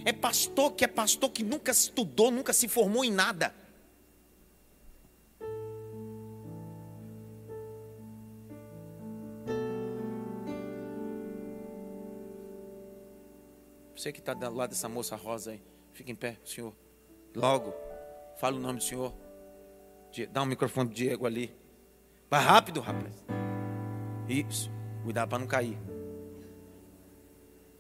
[0.08, 3.54] É pastor que é pastor que nunca estudou, nunca se formou em nada.
[13.93, 16.74] Você que está do lado dessa moça rosa aí, fica em pé, senhor.
[17.36, 17.74] Logo,
[18.38, 19.13] fala o nome do senhor.
[20.32, 21.54] Dá um microfone pro Diego ali.
[22.30, 23.13] Vai rápido, rapaz.
[24.30, 24.72] Isso.
[25.04, 25.78] Cuidado para não cair.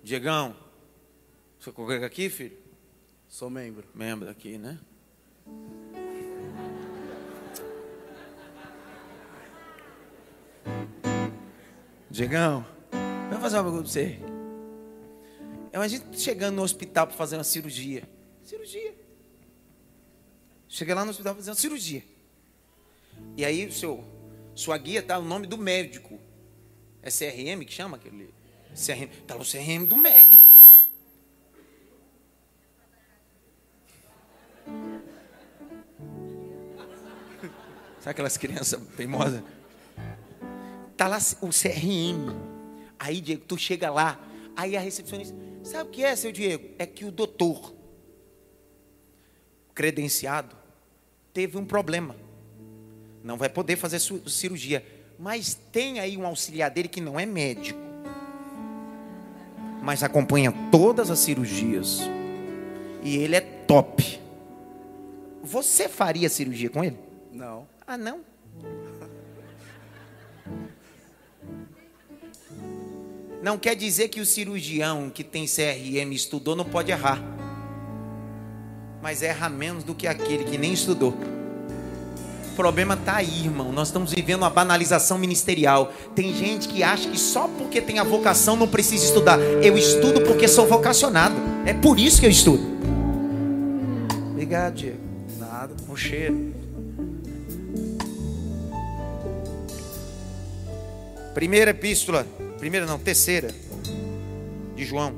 [0.03, 0.66] Diegão,
[1.59, 2.57] você congrega aqui, filho?
[3.27, 3.87] Sou membro.
[3.93, 4.79] Membro aqui, né?
[12.09, 12.65] Diegão,
[13.29, 14.19] vamos fazer uma pergunta pra você.
[15.71, 18.09] É a gente chegando no hospital para fazer uma cirurgia.
[18.43, 18.95] Cirurgia.
[20.67, 22.03] Chega lá no hospital para fazer uma cirurgia.
[23.35, 24.03] E aí seu,
[24.55, 26.19] sua guia tá o nome do médico.
[27.03, 28.33] É CRM que chama aquele?
[28.73, 29.07] CRM.
[29.27, 30.43] Tá o CRM do médico.
[38.07, 39.43] Sabe aquelas crianças teimosas?
[40.95, 42.33] Tá lá o CRM.
[42.97, 44.17] Aí, Diego, tu chega lá.
[44.55, 46.69] Aí a recepcionista, sabe o que é, seu Diego?
[46.79, 47.75] É que o doutor,
[49.75, 50.55] credenciado,
[51.33, 52.15] teve um problema.
[53.25, 54.85] Não vai poder fazer cirurgia.
[55.19, 57.77] Mas tem aí um auxiliar dele que não é médico.
[59.83, 61.99] Mas acompanha todas as cirurgias.
[63.03, 64.17] E ele é top.
[65.43, 66.97] Você faria cirurgia com ele?
[67.33, 67.67] Não.
[67.89, 68.19] Ah, não?
[73.41, 77.23] Não quer dizer que o cirurgião que tem CRM estudou não pode errar.
[79.01, 81.13] Mas erra menos do que aquele que nem estudou.
[82.51, 83.71] O problema está aí, irmão.
[83.71, 85.93] Nós estamos vivendo uma banalização ministerial.
[86.13, 89.39] Tem gente que acha que só porque tem a vocação não precisa estudar.
[89.39, 91.35] Eu estudo porque sou vocacionado.
[91.65, 92.63] É por isso que eu estudo.
[94.31, 94.99] Obrigado, Diego.
[95.39, 95.73] Nada.
[95.87, 96.56] Um cheiro.
[101.37, 102.25] Primeira epístola,
[102.57, 103.49] primeira não, terceira,
[104.73, 105.13] de João.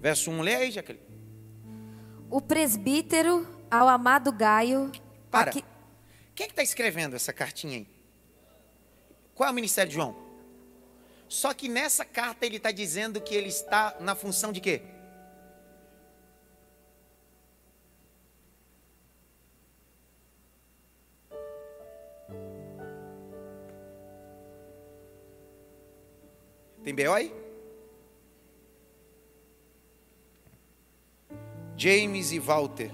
[0.00, 1.04] Verso 1, lê aí, Jaqueline.
[2.30, 4.92] O presbítero ao amado Gaio.
[5.32, 5.50] Para.
[5.50, 5.64] aqui-
[6.32, 7.88] Quem é que está escrevendo essa cartinha aí?
[9.34, 10.14] Qual é o ministério de João?
[11.28, 14.80] Só que nessa carta ele está dizendo que ele está na função de quê?
[26.86, 27.12] Tem B.O.
[27.12, 27.34] aí?
[31.76, 32.92] James e Walter.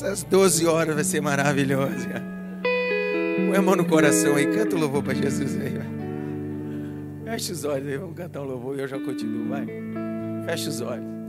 [0.00, 2.08] Essas 12 horas vai ser maravilhosa.
[3.50, 5.74] Põe a mão no coração aí, canta o louvor para Jesus aí.
[7.22, 9.66] Fecha os olhos aí, vamos cantar um louvor e eu já continuo, vai.
[10.46, 11.19] Fecha os olhos.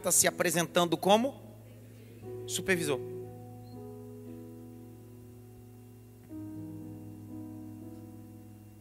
[0.00, 1.38] Carta se apresentando como
[2.46, 2.98] supervisor.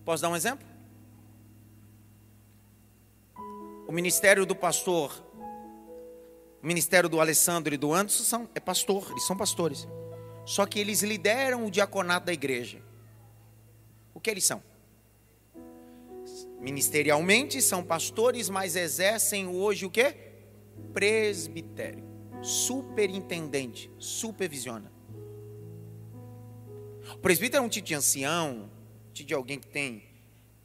[0.05, 0.65] Posso dar um exemplo?
[3.86, 5.11] O ministério do pastor,
[6.63, 9.88] o ministério do Alessandro e do Anderson são, é pastor, eles são pastores.
[10.45, 12.82] Só que eles lideram o diaconato da igreja.
[14.13, 14.63] O que eles são?
[16.61, 20.28] Ministerialmente são pastores, mas exercem hoje o que?
[20.93, 22.03] Presbitério.
[22.41, 24.91] Superintendente, supervisiona.
[27.13, 28.69] O presbítero é um tipo de ancião,
[29.13, 30.03] tipo de alguém que tem,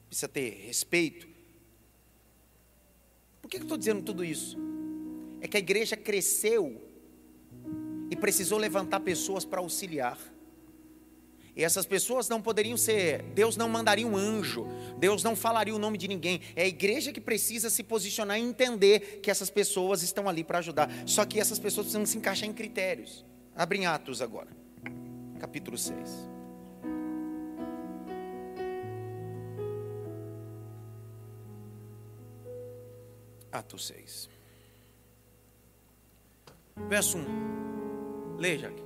[0.09, 1.27] precisa ter respeito.
[3.43, 4.57] Por que eu estou dizendo tudo isso?
[5.41, 6.81] É que a igreja cresceu
[8.11, 10.19] e precisou levantar pessoas para auxiliar.
[11.57, 14.67] E essas pessoas não poderiam ser, Deus não mandaria um anjo,
[14.99, 16.41] Deus não falaria o nome de ninguém.
[16.57, 20.59] É a igreja que precisa se posicionar e entender que essas pessoas estão ali para
[20.59, 20.91] ajudar.
[21.07, 23.25] Só que essas pessoas precisam se encaixar em critérios.
[23.55, 24.49] Abrem Atos agora,
[25.39, 25.95] capítulo 6.
[33.53, 34.29] Atos 6.
[36.89, 38.37] Verso 1.
[38.39, 38.84] Leia, Jaque.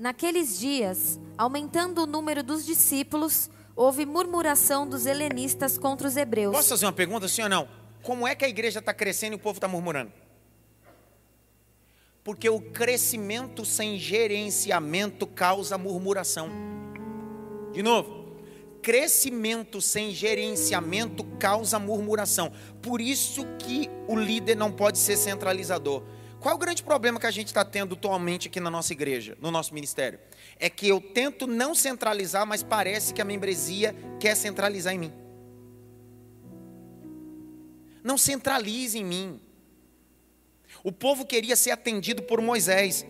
[0.00, 6.56] Naqueles dias, aumentando o número dos discípulos, houve murmuração dos helenistas contra os hebreus.
[6.56, 7.68] Posso fazer uma pergunta, sim ou não?
[8.02, 10.10] Como é que a igreja está crescendo e o povo está murmurando?
[12.24, 16.48] Porque o crescimento sem gerenciamento causa murmuração.
[17.70, 18.24] De novo,
[18.80, 22.50] crescimento sem gerenciamento causa murmuração.
[22.80, 26.02] Por isso que o líder não pode ser centralizador.
[26.40, 29.36] Qual é o grande problema que a gente está tendo atualmente aqui na nossa igreja,
[29.42, 30.18] no nosso ministério?
[30.58, 35.12] É que eu tento não centralizar, mas parece que a membresia quer centralizar em mim.
[38.02, 39.40] Não centralize em mim.
[40.82, 43.04] O povo queria ser atendido por Moisés.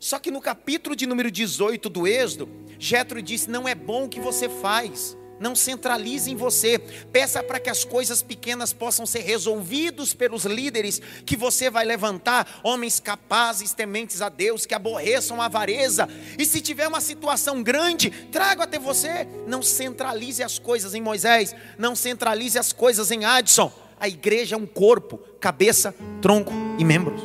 [0.00, 4.08] Só que no capítulo de número 18 do Êxodo, Jetro disse: "Não é bom o
[4.08, 5.16] que você faz.
[5.38, 6.78] Não centralize em você.
[6.78, 12.60] Peça para que as coisas pequenas possam ser resolvidas pelos líderes que você vai levantar,
[12.62, 16.08] homens capazes, tementes a Deus, que aborreçam a avareza.
[16.38, 19.26] E se tiver uma situação grande, traga até você.
[19.46, 23.70] Não centralize as coisas em Moisés, não centralize as coisas em Adson.
[24.00, 27.22] A igreja é um corpo, cabeça, tronco e membros.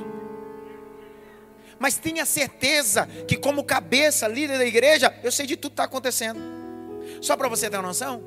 [1.80, 5.86] Mas tenha certeza que, como cabeça, líder da igreja, eu sei de tudo que está
[5.86, 6.61] acontecendo.
[7.22, 8.24] Só para você ter uma noção,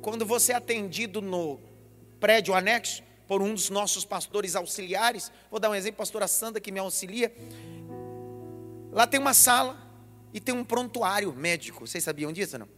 [0.00, 1.58] quando você é atendido no
[2.20, 6.70] prédio anexo por um dos nossos pastores auxiliares, vou dar um exemplo, pastora Sandra que
[6.70, 7.34] me auxilia.
[8.92, 9.76] Lá tem uma sala
[10.32, 11.88] e tem um prontuário médico.
[11.88, 12.68] Vocês sabiam disso não?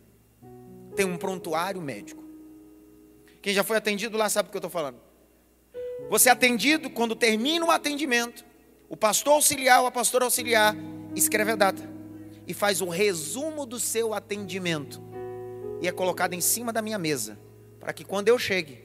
[0.97, 2.25] Tem um prontuário médico.
[3.43, 4.99] Quem já foi atendido lá sabe o que eu estou falando.
[6.09, 8.43] Você é atendido quando termina o atendimento,
[8.89, 10.75] o pastor auxiliar ou a pastora auxiliar
[11.15, 12.00] escreve a data
[12.51, 15.01] e faz um resumo do seu atendimento
[15.81, 17.39] e é colocado em cima da minha mesa,
[17.79, 18.83] para que quando eu chegue,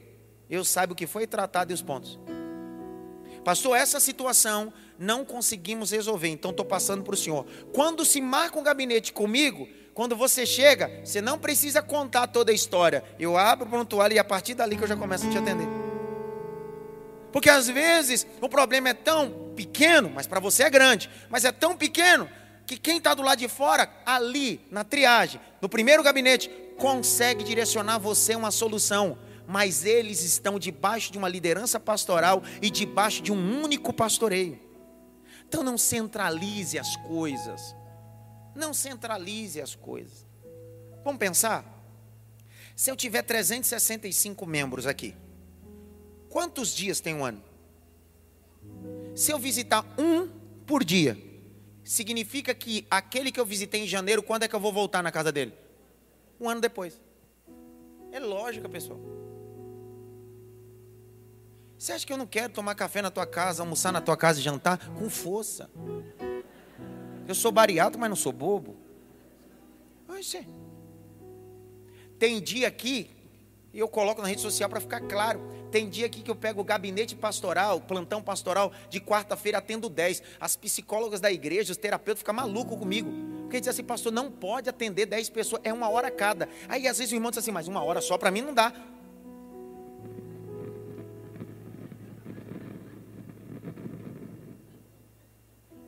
[0.48, 2.16] eu saiba o que foi tratado e os pontos.
[3.44, 7.44] Pastor, essa situação não conseguimos resolver, então estou passando para o senhor.
[7.72, 12.54] Quando se marca um gabinete comigo, quando você chega, você não precisa contar toda a
[12.54, 13.02] história.
[13.18, 15.66] Eu abro o prontuário e a partir dali que eu já começo a te atender.
[17.32, 21.50] Porque às vezes o problema é tão pequeno, mas para você é grande, mas é
[21.50, 22.30] tão pequeno
[22.66, 27.98] que quem está do lado de fora, ali, na triagem, no primeiro gabinete, consegue direcionar
[27.98, 29.16] você uma solução.
[29.46, 34.58] Mas eles estão debaixo de uma liderança pastoral e debaixo de um único pastoreio.
[35.48, 37.76] Então não centralize as coisas.
[38.56, 40.26] Não centralize as coisas.
[41.04, 41.64] Vamos pensar?
[42.74, 45.14] Se eu tiver 365 membros aqui,
[46.28, 47.42] quantos dias tem um ano?
[49.14, 50.28] Se eu visitar um
[50.66, 51.16] por dia,
[51.86, 55.12] significa que aquele que eu visitei em janeiro, quando é que eu vou voltar na
[55.12, 55.54] casa dele?
[56.40, 57.00] Um ano depois.
[58.10, 58.98] É lógica, pessoal.
[61.78, 64.40] Você acha que eu não quero tomar café na tua casa, almoçar na tua casa
[64.40, 64.78] e jantar?
[64.94, 65.70] Com força.
[67.28, 68.76] Eu sou bariado, mas não sou bobo.
[70.08, 70.46] Oxe.
[72.18, 73.10] Tem dia aqui,
[73.76, 75.38] e eu coloco na rede social para ficar claro.
[75.70, 80.22] Tem dia aqui que eu pego o gabinete pastoral, plantão pastoral, de quarta-feira atendo 10.
[80.40, 83.10] As psicólogas da igreja, os terapeutas ficam malucos comigo.
[83.42, 86.48] Porque diz assim, pastor, não pode atender 10 pessoas, é uma hora cada.
[86.70, 88.72] Aí às vezes o irmão diz assim, mas uma hora só para mim não dá.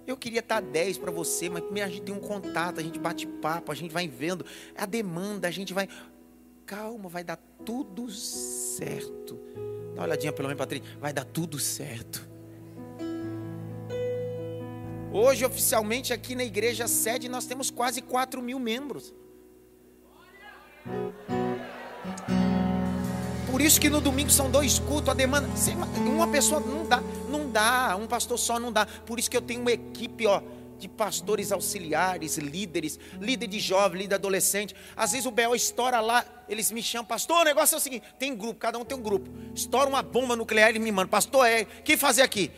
[0.06, 2.98] Eu queria estar 10 para você, mas primeiro a gente tem um contato, a gente
[2.98, 4.44] bate papo, a gente vai vendo
[4.76, 5.88] a demanda, a gente vai.
[6.68, 9.40] Calma, vai dar tudo certo.
[9.94, 10.86] Dá uma olhadinha pelo menos, Patrícia.
[11.00, 12.28] Vai dar tudo certo.
[15.10, 19.14] Hoje, oficialmente, aqui na igreja sede, nós temos quase 4 mil membros.
[23.50, 25.48] Por isso que no domingo são dois cultos, a demanda.
[25.96, 27.00] Uma pessoa não dá,
[27.30, 28.84] não dá, um pastor só não dá.
[28.84, 30.42] Por isso que eu tenho uma equipe, ó,
[30.78, 34.74] de pastores auxiliares, líderes, líder de jovem, líder adolescente.
[34.96, 38.04] Às vezes o BO estoura lá, eles me chamam, pastor, o negócio é o seguinte:
[38.18, 39.30] tem grupo, cada um tem um grupo.
[39.54, 42.50] Estoura uma bomba nuclear e me manda, pastor, é, o que fazer aqui?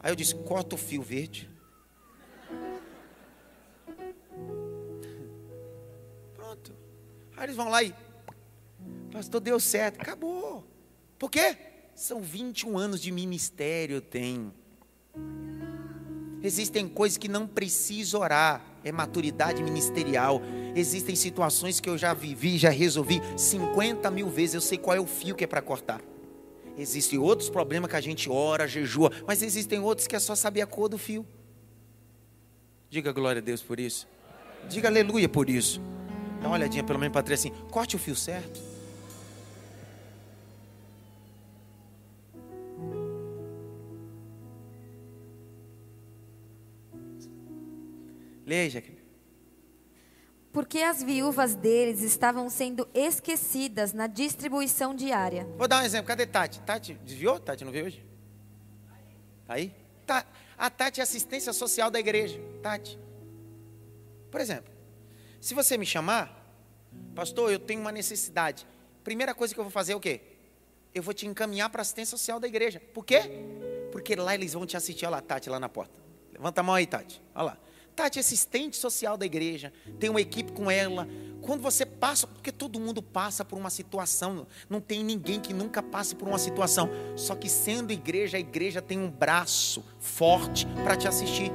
[0.00, 1.48] Aí eu disse: corta o fio verde.
[6.34, 6.74] Pronto.
[7.36, 7.94] Aí eles vão lá e
[9.16, 9.98] Pastor, deu certo.
[9.98, 10.62] Acabou.
[11.18, 11.56] Por quê?
[11.94, 14.52] São 21 anos de ministério eu tenho.
[16.46, 18.64] Existem coisas que não preciso orar.
[18.84, 20.40] É maturidade ministerial.
[20.76, 24.54] Existem situações que eu já vivi, já resolvi 50 mil vezes.
[24.54, 26.00] Eu sei qual é o fio que é para cortar.
[26.78, 30.60] Existem outros problemas que a gente ora, jejua, mas existem outros que é só saber
[30.60, 31.26] a cor do fio.
[32.88, 34.06] Diga glória a Deus por isso.
[34.68, 35.80] Diga aleluia por isso.
[36.40, 38.60] Dá uma olhadinha pelo menos para trás assim, corte o fio certo.
[48.46, 48.80] Leia,
[50.52, 55.44] Porque as viúvas deles estavam sendo esquecidas na distribuição diária.
[55.58, 56.06] Vou dar um exemplo.
[56.06, 56.60] Cadê Tati?
[56.60, 57.40] Tati desviou?
[57.40, 58.06] Tati não veio hoje?
[59.48, 59.74] Aí?
[60.06, 60.24] Tá.
[60.56, 62.40] A Tati é assistência social da igreja.
[62.62, 62.96] Tati.
[64.30, 64.72] Por exemplo,
[65.40, 66.56] se você me chamar,
[67.16, 68.64] pastor, eu tenho uma necessidade.
[69.02, 70.20] Primeira coisa que eu vou fazer é o quê?
[70.94, 72.80] Eu vou te encaminhar para a assistência social da igreja.
[72.94, 73.22] Por quê?
[73.90, 75.04] Porque lá eles vão te assistir.
[75.04, 75.98] Olha lá, Tati, lá na porta.
[76.32, 77.20] Levanta a mão aí, Tati.
[77.34, 77.65] Olha lá.
[77.96, 81.08] Tati assistente social da igreja, tem uma equipe com ela,
[81.46, 85.80] quando você passa, porque todo mundo passa por uma situação, não tem ninguém que nunca
[85.80, 86.90] passe por uma situação.
[87.14, 91.52] Só que sendo igreja, a igreja tem um braço forte para te assistir.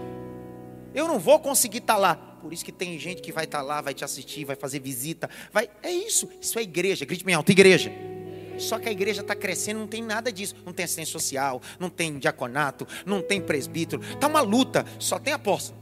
[0.95, 2.15] Eu não vou conseguir estar lá.
[2.15, 5.29] Por isso que tem gente que vai estar lá, vai te assistir, vai fazer visita,
[5.51, 5.69] vai.
[5.83, 6.29] É isso.
[6.39, 7.03] Isso é igreja.
[7.03, 7.91] Grite bem alto, igreja.
[8.57, 10.55] Só que a igreja está crescendo, não tem nada disso.
[10.65, 14.01] Não tem assistência social, não tem diaconato, não tem presbítero.
[14.01, 15.80] Está uma luta, só tem apóstolo.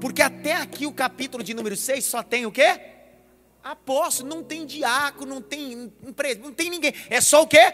[0.00, 2.80] Porque até aqui o capítulo de número 6 só tem o quê?
[3.62, 6.94] Apóstolo, não tem diácono, não tem presbítero, não tem ninguém.
[7.10, 7.72] É só o quê?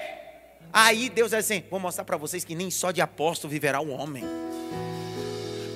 [0.73, 3.91] Aí Deus diz assim: vou mostrar para vocês que nem só de apóstolo viverá o
[3.91, 4.25] homem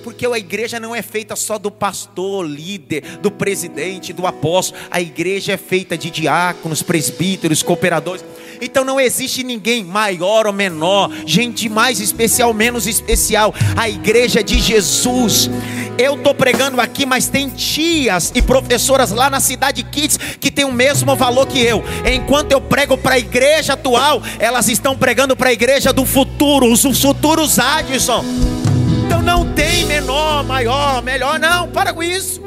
[0.07, 4.81] porque a igreja não é feita só do pastor, líder, do presidente, do apóstolo.
[4.89, 8.23] A igreja é feita de diáconos, presbíteros, cooperadores.
[8.61, 13.53] Então não existe ninguém maior ou menor, gente mais especial, menos especial.
[13.75, 15.49] A igreja é de Jesus.
[15.97, 20.63] Eu estou pregando aqui, mas tem tias e professoras lá na cidade Kids que tem
[20.63, 21.83] o mesmo valor que eu.
[22.09, 26.71] Enquanto eu prego para a igreja atual, elas estão pregando para a igreja do futuro,
[26.71, 28.23] os futuros Adson.
[29.85, 32.41] Menor, maior, melhor, não, para com isso.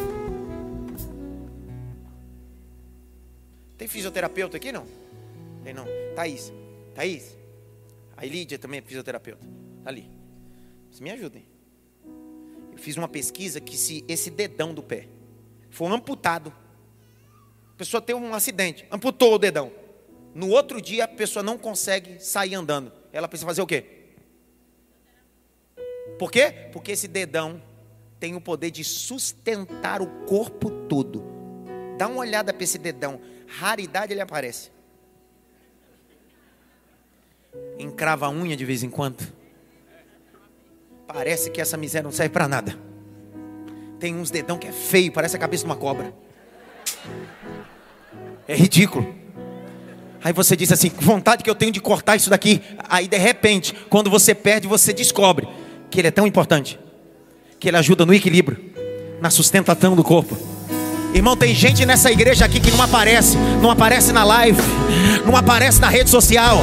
[3.76, 4.86] Tem fisioterapeuta aqui não?
[5.62, 5.86] Tem não.
[6.14, 6.52] Thaís,
[6.94, 7.36] Thaís.
[8.16, 9.46] A Lídia também é fisioterapeuta.
[9.82, 10.10] Tá ali.
[10.90, 11.46] Vocês me ajudem.
[12.72, 15.08] Eu fiz uma pesquisa que se esse dedão do pé
[15.70, 16.52] for amputado,
[17.72, 19.72] a pessoa tem um acidente, amputou o dedão.
[20.34, 22.92] No outro dia a pessoa não consegue sair andando.
[23.12, 23.99] Ela precisa fazer o quê?
[26.20, 26.52] Por quê?
[26.70, 27.62] Porque esse dedão
[28.18, 31.24] tem o poder de sustentar o corpo todo.
[31.96, 33.18] Dá uma olhada para esse dedão.
[33.46, 34.70] Raridade ele aparece.
[37.78, 39.26] Encrava a unha de vez em quando.
[41.06, 42.78] Parece que essa miséria não serve para nada.
[43.98, 46.12] Tem uns dedão que é feio, parece a cabeça de uma cobra.
[48.46, 49.14] É ridículo.
[50.22, 52.62] Aí você diz assim: vontade que eu tenho de cortar isso daqui.
[52.90, 55.48] Aí de repente, quando você perde, você descobre
[55.90, 56.78] que ele é tão importante,
[57.58, 58.58] que ele ajuda no equilíbrio,
[59.20, 60.36] na sustentação do corpo.
[61.12, 64.60] Irmão, tem gente nessa igreja aqui que não aparece, não aparece na live,
[65.26, 66.62] não aparece na rede social,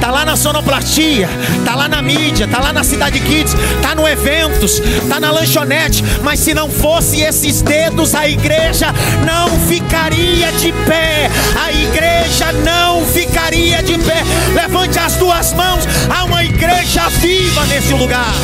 [0.00, 1.28] tá lá na sonoplastia,
[1.64, 6.04] tá lá na mídia, tá lá na Cidade Kids, tá no eventos, tá na lanchonete,
[6.22, 8.92] mas se não fosse esses dedos, a igreja
[9.24, 11.30] não ficaria de pé.
[11.58, 14.22] A igreja não ficaria de pé.
[14.54, 18.34] Levante as duas mãos, há uma igreja viva nesse lugar.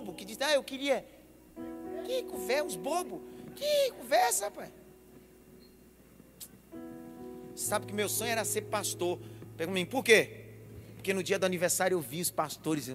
[0.00, 1.04] Bobo que diz, ah, eu queria.
[2.04, 3.20] Que conversa, uns bobos.
[3.54, 4.70] Que conversa, rapaz.
[7.54, 9.20] Sabe que meu sonho era ser pastor.
[9.56, 10.46] Pega mim, por quê?
[10.96, 12.90] Porque no dia do aniversário eu vi os pastores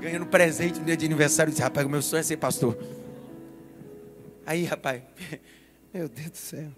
[0.00, 1.50] ganhando presente no dia de aniversário.
[1.50, 2.76] Eu disse, rapaz, o meu sonho é ser pastor.
[4.44, 5.02] Aí, rapaz,
[5.92, 6.68] meu Deus do céu.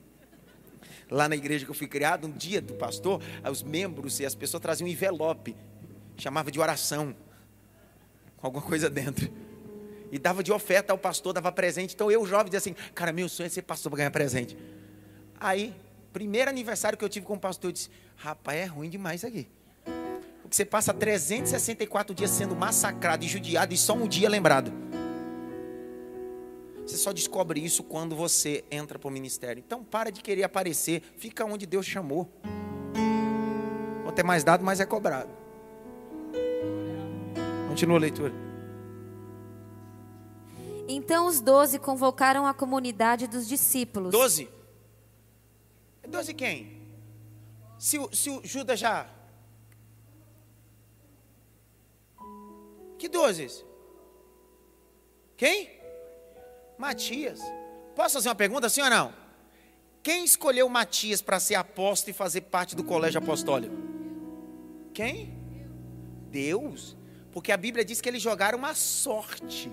[1.10, 3.20] Lá na igreja que eu fui criado, um dia do pastor,
[3.50, 5.56] os membros e as pessoas traziam um envelope,
[6.16, 7.16] chamava de oração
[8.38, 9.30] com alguma coisa dentro.
[10.10, 11.94] E dava de oferta ao pastor, dava presente.
[11.94, 14.56] Então eu, jovem, dizia assim: Cara, meu sonho é ser pastor para ganhar presente.
[15.38, 15.74] Aí,
[16.12, 19.46] primeiro aniversário que eu tive com o pastor, eu disse: Rapaz, é ruim demais aqui.
[20.42, 24.72] Porque você passa 364 dias sendo massacrado e judiado e só um dia lembrado.
[26.86, 29.62] Você só descobre isso quando você entra para o ministério.
[29.64, 32.26] Então, para de querer aparecer, fica onde Deus chamou.
[34.04, 35.28] Quanto é mais dado, mais é cobrado.
[37.78, 38.32] Continua a leitura.
[40.88, 44.10] Então os doze convocaram a comunidade dos discípulos.
[44.10, 44.50] Doze?
[46.08, 46.82] Doze quem?
[47.78, 49.08] Se, o, se o Judas já.
[52.98, 53.64] Que doze?
[55.36, 55.70] Quem?
[56.76, 57.40] Matias.
[57.94, 59.14] Posso fazer uma pergunta, sim ou não?
[60.02, 63.76] Quem escolheu Matias para ser apóstolo e fazer parte do colégio apostólico?
[64.92, 65.38] Quem?
[66.28, 66.97] Deus.
[67.32, 69.70] Porque a Bíblia diz que eles jogaram uma sorte.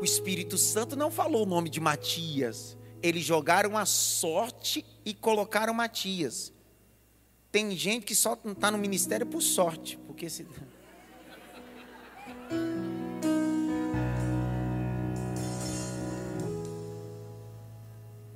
[0.00, 2.76] O Espírito Santo não falou o nome de Matias.
[3.02, 6.52] Eles jogaram a sorte e colocaram Matias.
[7.50, 9.98] Tem gente que só está no ministério por sorte.
[10.06, 10.46] Porque se.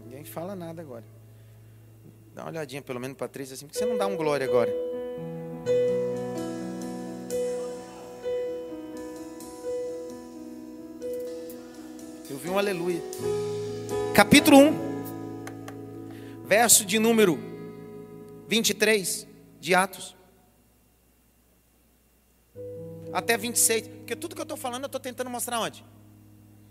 [0.04, 1.04] Ninguém fala nada agora.
[2.34, 4.83] Dá uma olhadinha pelo menos para três assim, porque você não dá um glória agora.
[12.44, 13.00] Eu vi um aleluia.
[14.14, 16.44] Capítulo 1.
[16.44, 17.38] verso de número
[18.46, 19.26] 23
[19.58, 20.14] de Atos.
[23.14, 23.88] Até 26.
[23.88, 25.82] Porque tudo que eu estou falando eu estou tentando mostrar onde?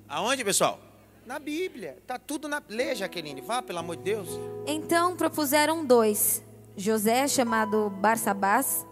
[0.07, 0.79] Aonde, pessoal?
[1.25, 1.97] Na Bíblia.
[1.99, 2.61] Está tudo na.
[2.69, 3.41] Lê, Jaqueline.
[3.41, 4.29] Vá, pelo amor de Deus.
[4.67, 6.43] Então propuseram dois:
[6.77, 8.85] José, chamado Barsabás,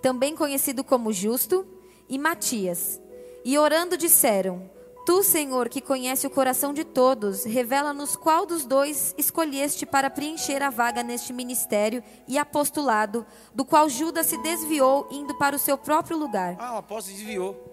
[0.00, 1.66] também conhecido como Justo,
[2.08, 2.98] e Matias.
[3.44, 4.70] E orando disseram:
[5.04, 10.62] Tu, Senhor, que conhece o coração de todos, revela-nos qual dos dois escolheste para preencher
[10.62, 15.76] a vaga neste ministério e apostolado, do qual Judas se desviou indo para o seu
[15.76, 16.56] próprio lugar.
[16.58, 17.72] Ah, o apóstolo desviou.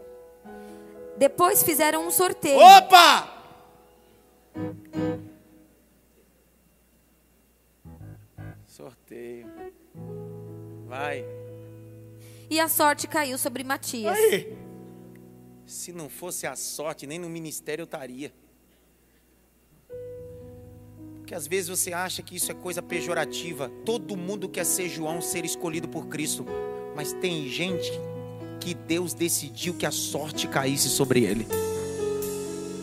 [1.18, 2.60] Depois fizeram um sorteio.
[2.60, 3.38] Opa!
[8.66, 9.48] Sorteio.
[10.88, 11.24] Vai.
[12.50, 14.18] E a sorte caiu sobre Matias.
[14.18, 14.59] Aí.
[15.70, 18.34] Se não fosse a sorte, nem no ministério eu estaria.
[21.20, 23.72] Porque às vezes você acha que isso é coisa pejorativa.
[23.86, 26.44] Todo mundo quer ser João, ser escolhido por Cristo.
[26.96, 27.92] Mas tem gente
[28.60, 31.48] que Deus decidiu que a sorte caísse sobre ele.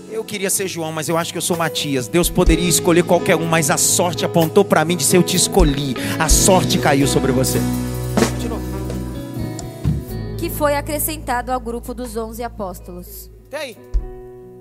[0.08, 2.06] Eu queria ser João, mas eu acho que eu sou Matias.
[2.06, 5.36] Deus poderia escolher qualquer um, mas a sorte apontou para mim de ser eu te
[5.36, 5.96] escolhi.
[6.20, 7.58] A sorte caiu sobre você.
[10.56, 13.30] Foi acrescentado ao grupo dos onze apóstolos.
[13.52, 13.76] Aí.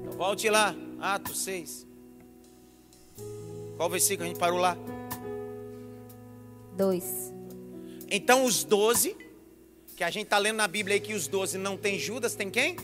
[0.01, 0.75] Então volte lá.
[0.99, 1.87] Atos 6.
[3.77, 4.77] Qual versículo a gente parou lá?
[6.75, 7.33] 2.
[8.11, 9.15] Então os doze,
[9.95, 12.49] que a gente está lendo na Bíblia aí que os doze não tem Judas, tem
[12.49, 12.75] quem?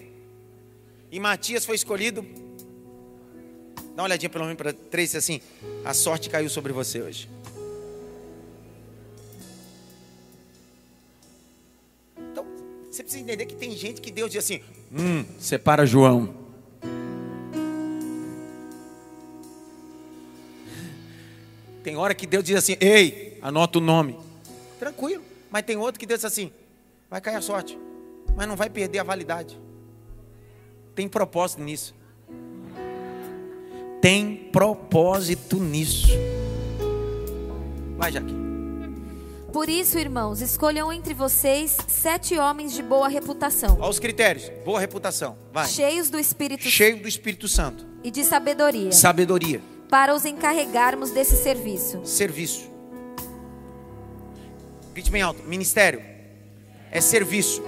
[1.12, 2.26] E Matias foi escolhido.
[3.94, 5.42] Dá uma olhadinha pelo menos para três assim.
[5.84, 7.30] A sorte caiu sobre você hoje.
[12.92, 14.62] Você precisa entender que tem gente que Deus diz assim:
[14.92, 16.36] hum, separa João.
[21.82, 24.18] Tem hora que Deus diz assim: ei, anota o nome.
[24.78, 25.24] Tranquilo.
[25.50, 26.52] Mas tem outro que Deus diz assim:
[27.10, 27.80] vai cair a sorte,
[28.36, 29.58] mas não vai perder a validade.
[30.94, 31.96] Tem propósito nisso.
[34.02, 36.10] Tem propósito nisso.
[37.98, 38.41] Vai, Jaque.
[39.52, 44.50] Por isso, irmãos, escolham entre vocês sete homens de boa reputação, Olha os critérios.
[44.64, 45.38] Boa reputação.
[45.52, 45.68] Vai.
[45.68, 47.86] cheios do Espírito Cheio do Espírito Santo.
[48.04, 49.62] e de sabedoria, Sabedoria.
[49.90, 52.00] para os encarregarmos desse serviço.
[52.06, 52.70] Serviço.
[54.94, 55.44] Grite bem alto.
[55.44, 56.02] Ministério.
[56.90, 57.62] É serviço.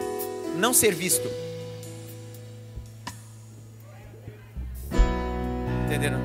[0.58, 1.30] Não ser visto.
[5.86, 6.20] Entenderam?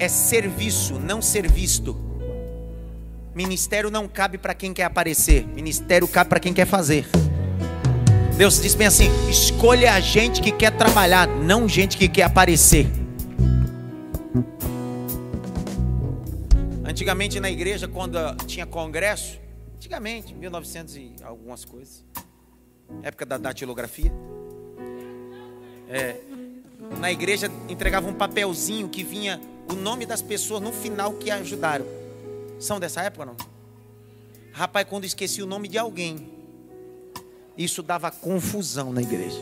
[0.00, 2.07] É serviço, não ser visto.
[3.38, 5.46] Ministério não cabe para quem quer aparecer.
[5.46, 7.06] Ministério cabe para quem quer fazer.
[8.36, 12.88] Deus diz bem assim: escolha a gente que quer trabalhar, não gente que quer aparecer.
[16.84, 19.38] Antigamente na igreja, quando tinha congresso,
[19.76, 22.04] antigamente, 1900 e algumas coisas,
[23.04, 24.12] época da datilografia,
[25.88, 26.16] é,
[26.98, 31.97] na igreja entregava um papelzinho que vinha o nome das pessoas no final que ajudaram.
[32.58, 33.36] São dessa época não?
[34.52, 36.28] Rapaz, quando esqueci o nome de alguém,
[37.56, 39.40] isso dava confusão na igreja.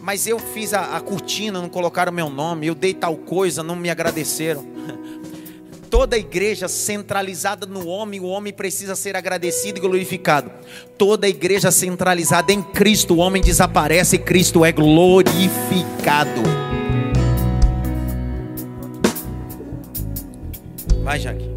[0.00, 3.76] Mas eu fiz a, a cortina, não colocaram meu nome, eu dei tal coisa, não
[3.76, 4.64] me agradeceram.
[5.90, 10.50] Toda igreja centralizada no homem, o homem precisa ser agradecido e glorificado.
[10.96, 16.42] Toda igreja centralizada em Cristo, o homem desaparece e Cristo é glorificado.
[21.02, 21.47] Vai, Jaque.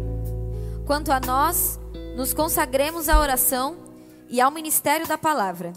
[0.86, 1.78] Quanto a nós,
[2.16, 3.76] nos consagremos à oração
[4.28, 5.72] e ao ministério da palavra.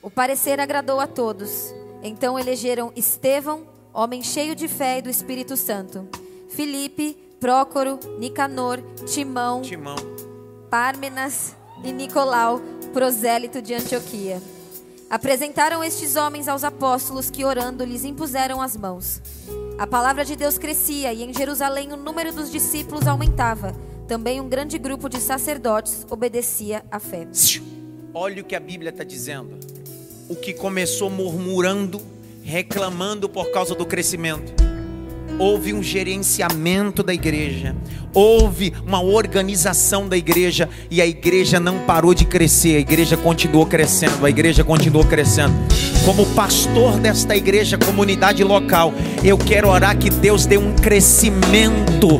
[0.00, 1.74] O parecer agradou a todos.
[2.02, 6.08] Então elegeram Estevão, homem cheio de fé e do Espírito Santo,
[6.48, 9.96] Filipe, Prócoro, Nicanor, Timão, Timão.
[10.70, 12.60] Pármenas e Nicolau,
[12.92, 14.40] prosélito de Antioquia.
[15.10, 19.20] Apresentaram estes homens aos apóstolos que, orando, lhes impuseram as mãos.
[19.76, 23.74] A palavra de Deus crescia e em Jerusalém o número dos discípulos aumentava.
[24.10, 27.28] Também um grande grupo de sacerdotes obedecia à fé.
[28.12, 29.56] Olha o que a Bíblia está dizendo.
[30.28, 32.02] O que começou murmurando,
[32.42, 34.52] reclamando por causa do crescimento.
[35.38, 37.76] Houve um gerenciamento da igreja,
[38.12, 43.64] houve uma organização da igreja e a igreja não parou de crescer, a igreja continuou
[43.64, 45.54] crescendo, a igreja continuou crescendo.
[46.04, 48.92] Como pastor desta igreja, comunidade local,
[49.22, 52.18] eu quero orar que Deus dê um crescimento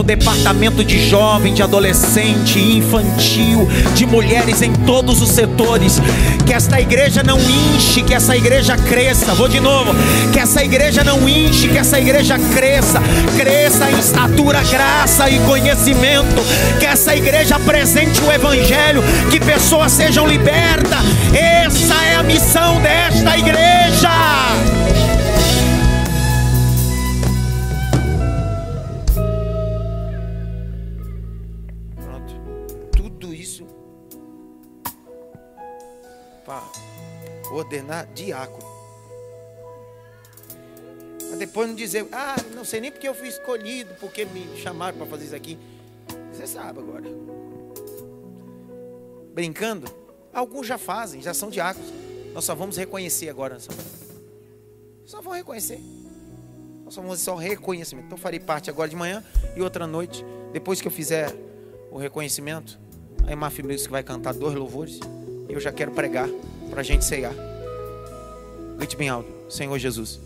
[0.00, 6.00] no departamento de jovem, de adolescente, infantil, de mulheres em todos os setores.
[6.46, 9.34] Que esta igreja não enche, que essa igreja cresça.
[9.34, 9.94] Vou de novo.
[10.32, 13.02] Que essa igreja não enche, que essa igreja cresça.
[13.36, 16.42] Cresça em estatura, graça e conhecimento.
[16.78, 21.00] Que essa igreja apresente o evangelho, que pessoas sejam libertas.
[21.34, 24.49] Essa é a missão desta igreja.
[37.60, 38.68] Ordenar diácono.
[41.30, 44.98] Mas depois não dizer, ah, não sei nem porque eu fui escolhido, porque me chamaram
[44.98, 45.56] para fazer isso aqui.
[46.32, 47.04] Você sabe agora.
[49.32, 49.86] Brincando,
[50.32, 51.88] alguns já fazem, já são diáconos.
[52.34, 53.70] Nós só vamos reconhecer agora manhã.
[55.04, 55.80] Só vão reconhecer.
[56.84, 58.06] Nós só vamos só reconhecimento.
[58.06, 61.32] Então farei parte agora de manhã e outra noite, depois que eu fizer
[61.90, 62.78] o reconhecimento,
[63.26, 64.98] a Emaf Music vai cantar dois louvores
[65.48, 66.28] e eu já quero pregar
[66.70, 67.49] para a gente ceiar.
[68.80, 70.18] Grite bem alto, Senhor Jesus.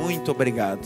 [0.00, 0.80] Muito obrigado